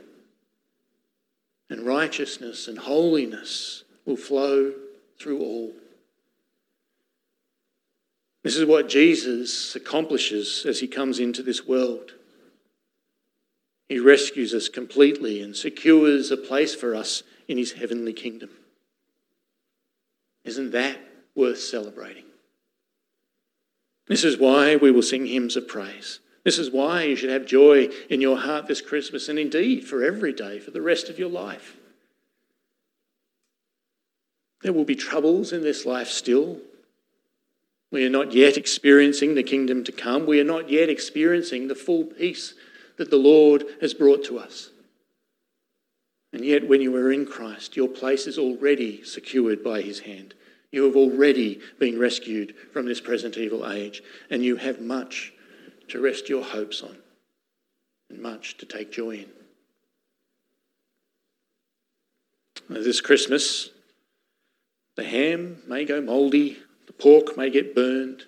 And 1.69 1.85
righteousness 1.85 2.67
and 2.67 2.77
holiness 2.77 3.83
will 4.05 4.17
flow 4.17 4.73
through 5.17 5.39
all. 5.39 5.73
This 8.43 8.55
is 8.55 8.65
what 8.65 8.87
Jesus 8.87 9.75
accomplishes 9.75 10.65
as 10.67 10.79
he 10.79 10.87
comes 10.87 11.19
into 11.19 11.43
this 11.43 11.65
world. 11.67 12.13
He 13.89 13.99
rescues 13.99 14.53
us 14.53 14.69
completely 14.69 15.41
and 15.41 15.55
secures 15.55 16.31
a 16.31 16.37
place 16.37 16.75
for 16.75 16.95
us 16.95 17.23
in 17.47 17.57
his 17.57 17.73
heavenly 17.73 18.13
kingdom. 18.13 18.51
Isn't 20.45 20.71
that 20.71 20.97
worth 21.35 21.59
celebrating? 21.59 22.25
This 24.07 24.23
is 24.23 24.37
why 24.37 24.75
we 24.75 24.91
will 24.91 25.03
sing 25.03 25.25
hymns 25.25 25.55
of 25.55 25.67
praise. 25.67 26.19
This 26.43 26.57
is 26.57 26.71
why 26.71 27.03
you 27.03 27.15
should 27.15 27.29
have 27.29 27.45
joy 27.45 27.89
in 28.09 28.21
your 28.21 28.37
heart 28.37 28.67
this 28.67 28.81
Christmas 28.81 29.27
and 29.27 29.37
indeed 29.37 29.85
for 29.85 30.03
every 30.03 30.33
day 30.33 30.59
for 30.59 30.71
the 30.71 30.81
rest 30.81 31.09
of 31.09 31.19
your 31.19 31.29
life. 31.29 31.75
There 34.61 34.73
will 34.73 34.85
be 34.85 34.95
troubles 34.95 35.51
in 35.51 35.63
this 35.63 35.85
life 35.85 36.07
still. 36.07 36.59
We 37.91 38.05
are 38.05 38.09
not 38.09 38.33
yet 38.33 38.57
experiencing 38.57 39.35
the 39.35 39.43
kingdom 39.43 39.83
to 39.85 39.91
come. 39.91 40.25
We 40.25 40.39
are 40.39 40.45
not 40.45 40.69
yet 40.69 40.89
experiencing 40.89 41.67
the 41.67 41.75
full 41.75 42.05
peace 42.05 42.53
that 42.97 43.09
the 43.09 43.17
Lord 43.17 43.65
has 43.81 43.93
brought 43.93 44.23
to 44.25 44.37
us. 44.37 44.69
And 46.31 46.45
yet, 46.45 46.67
when 46.67 46.81
you 46.81 46.95
are 46.95 47.11
in 47.11 47.25
Christ, 47.25 47.75
your 47.75 47.87
place 47.87 48.27
is 48.27 48.37
already 48.37 49.03
secured 49.03 49.63
by 49.63 49.81
his 49.81 50.01
hand. 50.01 50.35
You 50.71 50.83
have 50.83 50.95
already 50.95 51.59
been 51.79 51.97
rescued 51.97 52.53
from 52.71 52.85
this 52.85 53.01
present 53.01 53.37
evil 53.37 53.67
age, 53.67 54.03
and 54.29 54.43
you 54.43 54.57
have 54.57 54.79
much 54.79 55.33
to 55.87 55.99
rest 55.99 56.29
your 56.29 56.43
hopes 56.43 56.83
on 56.83 56.95
and 58.11 58.21
much 58.21 58.57
to 58.57 58.67
take 58.67 58.91
joy 58.91 59.11
in. 59.11 59.29
This 62.69 63.01
Christmas, 63.01 63.71
the 64.95 65.03
ham 65.03 65.63
may 65.67 65.85
go 65.85 66.01
mouldy, 66.01 66.59
the 66.89 66.93
pork 66.93 67.37
may 67.37 67.51
get 67.51 67.75
burned, 67.75 68.23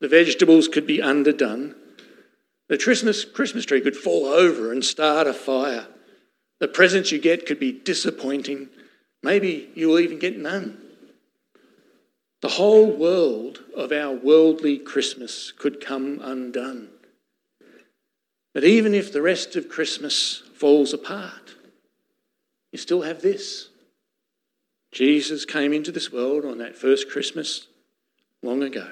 the 0.00 0.06
vegetables 0.06 0.68
could 0.68 0.86
be 0.86 1.02
underdone, 1.02 1.74
the 2.68 2.78
Christmas, 2.78 3.24
Christmas 3.24 3.64
tree 3.64 3.80
could 3.80 3.96
fall 3.96 4.26
over 4.26 4.70
and 4.70 4.84
start 4.84 5.26
a 5.26 5.34
fire. 5.34 5.88
The 6.60 6.68
presents 6.68 7.10
you 7.10 7.18
get 7.18 7.44
could 7.44 7.58
be 7.58 7.72
disappointing. 7.72 8.68
Maybe 9.24 9.70
you 9.74 9.88
will 9.88 9.98
even 9.98 10.20
get 10.20 10.38
none. 10.38 10.78
The 12.42 12.50
whole 12.50 12.92
world 12.92 13.64
of 13.76 13.90
our 13.90 14.14
worldly 14.14 14.78
Christmas 14.78 15.50
could 15.50 15.84
come 15.84 16.20
undone. 16.22 16.90
But 18.54 18.62
even 18.62 18.94
if 18.94 19.12
the 19.12 19.20
rest 19.20 19.56
of 19.56 19.68
Christmas 19.68 20.44
falls 20.54 20.92
apart, 20.92 21.56
you 22.70 22.78
still 22.78 23.02
have 23.02 23.20
this. 23.20 23.68
Jesus 24.92 25.44
came 25.44 25.72
into 25.72 25.90
this 25.90 26.12
world 26.12 26.44
on 26.44 26.58
that 26.58 26.76
first 26.76 27.10
Christmas 27.10 27.66
long 28.42 28.62
ago, 28.62 28.90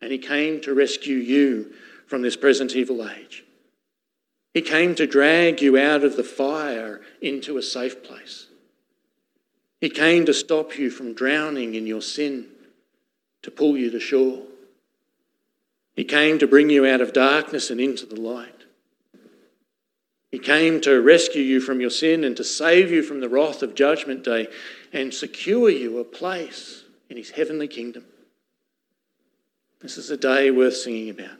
and 0.00 0.12
he 0.12 0.18
came 0.18 0.60
to 0.62 0.74
rescue 0.74 1.16
you 1.16 1.72
from 2.06 2.22
this 2.22 2.36
present 2.36 2.74
evil 2.74 3.08
age. 3.08 3.44
He 4.54 4.62
came 4.62 4.94
to 4.94 5.06
drag 5.06 5.60
you 5.60 5.78
out 5.78 6.04
of 6.04 6.16
the 6.16 6.24
fire 6.24 7.02
into 7.20 7.58
a 7.58 7.62
safe 7.62 8.02
place. 8.02 8.46
He 9.80 9.90
came 9.90 10.24
to 10.24 10.32
stop 10.32 10.78
you 10.78 10.90
from 10.90 11.12
drowning 11.12 11.74
in 11.74 11.86
your 11.86 12.00
sin, 12.00 12.46
to 13.42 13.50
pull 13.50 13.76
you 13.76 13.90
to 13.90 14.00
shore. 14.00 14.42
He 15.94 16.04
came 16.04 16.38
to 16.38 16.46
bring 16.46 16.70
you 16.70 16.86
out 16.86 17.00
of 17.00 17.12
darkness 17.12 17.70
and 17.70 17.80
into 17.80 18.06
the 18.06 18.20
light. 18.20 18.52
He 20.30 20.38
came 20.38 20.80
to 20.82 21.00
rescue 21.00 21.42
you 21.42 21.60
from 21.60 21.80
your 21.80 21.90
sin 21.90 22.24
and 22.24 22.36
to 22.36 22.44
save 22.44 22.90
you 22.90 23.02
from 23.02 23.20
the 23.20 23.28
wrath 23.28 23.62
of 23.62 23.74
Judgment 23.74 24.24
Day 24.24 24.48
and 24.92 25.12
secure 25.12 25.70
you 25.70 25.98
a 25.98 26.04
place 26.04 26.84
in 27.08 27.16
His 27.16 27.30
heavenly 27.30 27.68
kingdom. 27.68 28.04
This 29.80 29.98
is 29.98 30.10
a 30.10 30.16
day 30.16 30.50
worth 30.50 30.76
singing 30.76 31.10
about. 31.10 31.38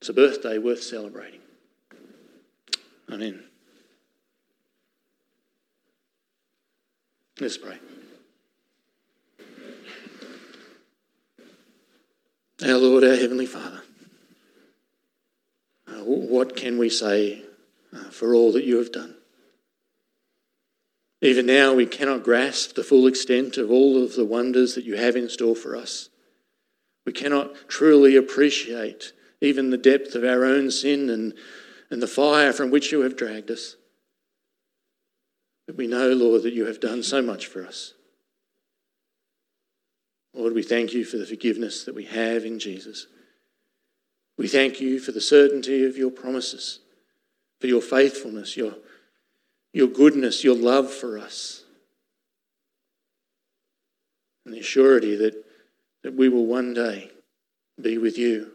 It's 0.00 0.08
a 0.08 0.14
birthday 0.14 0.58
worth 0.58 0.82
celebrating. 0.82 1.40
Amen. 3.10 3.44
Let's 7.38 7.58
pray. 7.58 7.78
Our 12.62 12.76
Lord, 12.76 13.04
our 13.04 13.16
Heavenly 13.16 13.46
Father, 13.46 13.82
uh, 15.88 16.04
what 16.04 16.56
can 16.56 16.76
we 16.76 16.90
say 16.90 17.42
uh, 17.94 18.10
for 18.10 18.34
all 18.34 18.52
that 18.52 18.64
you 18.64 18.76
have 18.76 18.92
done? 18.92 19.14
Even 21.22 21.46
now, 21.46 21.74
we 21.74 21.86
cannot 21.86 22.22
grasp 22.22 22.74
the 22.74 22.84
full 22.84 23.06
extent 23.06 23.56
of 23.56 23.70
all 23.70 24.02
of 24.02 24.14
the 24.16 24.24
wonders 24.24 24.74
that 24.74 24.84
you 24.84 24.96
have 24.96 25.16
in 25.16 25.28
store 25.28 25.56
for 25.56 25.76
us. 25.76 26.10
We 27.10 27.14
cannot 27.14 27.50
truly 27.66 28.14
appreciate 28.14 29.12
even 29.40 29.70
the 29.70 29.76
depth 29.76 30.14
of 30.14 30.22
our 30.22 30.44
own 30.44 30.70
sin 30.70 31.10
and, 31.10 31.34
and 31.90 32.00
the 32.00 32.06
fire 32.06 32.52
from 32.52 32.70
which 32.70 32.92
you 32.92 33.00
have 33.00 33.16
dragged 33.16 33.50
us. 33.50 33.74
But 35.66 35.76
we 35.76 35.88
know, 35.88 36.10
Lord, 36.12 36.44
that 36.44 36.52
you 36.52 36.66
have 36.66 36.78
done 36.78 37.02
so 37.02 37.20
much 37.20 37.48
for 37.48 37.66
us. 37.66 37.94
Lord, 40.34 40.54
we 40.54 40.62
thank 40.62 40.92
you 40.92 41.04
for 41.04 41.16
the 41.16 41.26
forgiveness 41.26 41.82
that 41.82 41.96
we 41.96 42.04
have 42.04 42.44
in 42.44 42.60
Jesus. 42.60 43.08
We 44.38 44.46
thank 44.46 44.80
you 44.80 45.00
for 45.00 45.10
the 45.10 45.20
certainty 45.20 45.84
of 45.86 45.96
your 45.96 46.12
promises, 46.12 46.78
for 47.60 47.66
your 47.66 47.82
faithfulness, 47.82 48.56
your, 48.56 48.74
your 49.72 49.88
goodness, 49.88 50.44
your 50.44 50.54
love 50.54 50.92
for 50.92 51.18
us, 51.18 51.64
and 54.46 54.54
the 54.54 54.62
surety 54.62 55.16
that, 55.16 55.49
that 56.02 56.16
we 56.16 56.28
will 56.28 56.46
one 56.46 56.74
day 56.74 57.10
be 57.80 57.98
with 57.98 58.18
you 58.18 58.52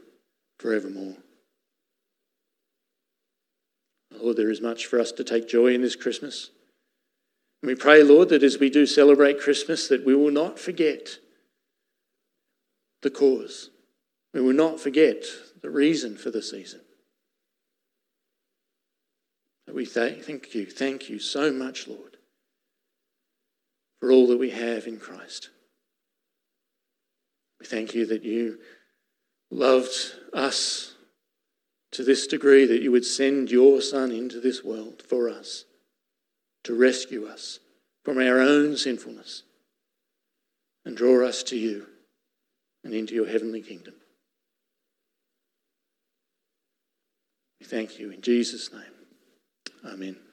forevermore. 0.60 1.18
Lord, 4.12 4.38
there 4.38 4.52
is 4.52 4.62
much 4.62 4.86
for 4.86 5.00
us 5.00 5.12
to 5.14 5.24
take 5.24 5.48
joy 5.48 5.74
in 5.74 5.82
this 5.82 5.96
Christmas. 5.96 6.50
And 7.62 7.70
we 7.70 7.76
pray, 7.76 8.04
Lord, 8.04 8.30
that 8.30 8.44
as 8.44 8.60
we 8.60 8.70
do 8.70 8.86
celebrate 8.86 9.40
Christmas, 9.40 9.88
that 9.88 10.06
we 10.06 10.16
will 10.16 10.32
not 10.32 10.60
forget 10.60 11.18
the 13.02 13.10
cause. 13.10 13.70
We 14.34 14.42
will 14.42 14.54
not 14.54 14.80
forget 14.80 15.24
the 15.62 15.70
reason 15.70 16.18
for 16.18 16.32
the 16.32 16.42
season. 16.42 16.82
We 19.72 19.86
thank 19.86 20.56
you, 20.56 20.66
thank 20.66 21.10
you 21.10 21.20
so 21.20 21.52
much, 21.52 21.88
Lord, 21.88 22.18
for 24.00 24.12
all 24.12 24.28
that 24.28 24.38
we 24.38 24.52
have 24.52 24.88
in 24.88 25.00
Christ. 25.00 25.50
We 27.66 27.70
thank 27.70 27.96
you 27.96 28.06
that 28.06 28.22
you 28.22 28.60
loved 29.50 29.92
us 30.34 30.94
to 31.94 32.04
this 32.04 32.28
degree 32.28 32.68
that 32.68 32.84
you 32.84 32.92
would 32.92 33.06
send 33.06 33.50
your 33.50 33.82
Son 33.82 34.12
into 34.12 34.40
this 34.40 34.64
world 34.64 35.02
for 35.10 35.32
us 35.32 35.66
to 36.64 36.78
rescue 36.78 37.26
us 37.26 37.60
from 38.04 38.20
our 38.20 38.40
own 38.40 38.78
sinfulness 38.78 39.42
and 40.86 40.96
draw 40.96 41.26
us 41.26 41.42
to 41.42 41.58
you 41.58 41.88
and 42.84 42.94
into 42.94 43.16
your 43.16 43.28
heavenly 43.28 43.64
kingdom. 43.64 43.96
We 47.60 47.66
thank 47.66 47.98
you 47.98 48.12
in 48.12 48.22
Jesus' 48.22 48.72
name. 48.72 49.92
Amen. 49.92 50.25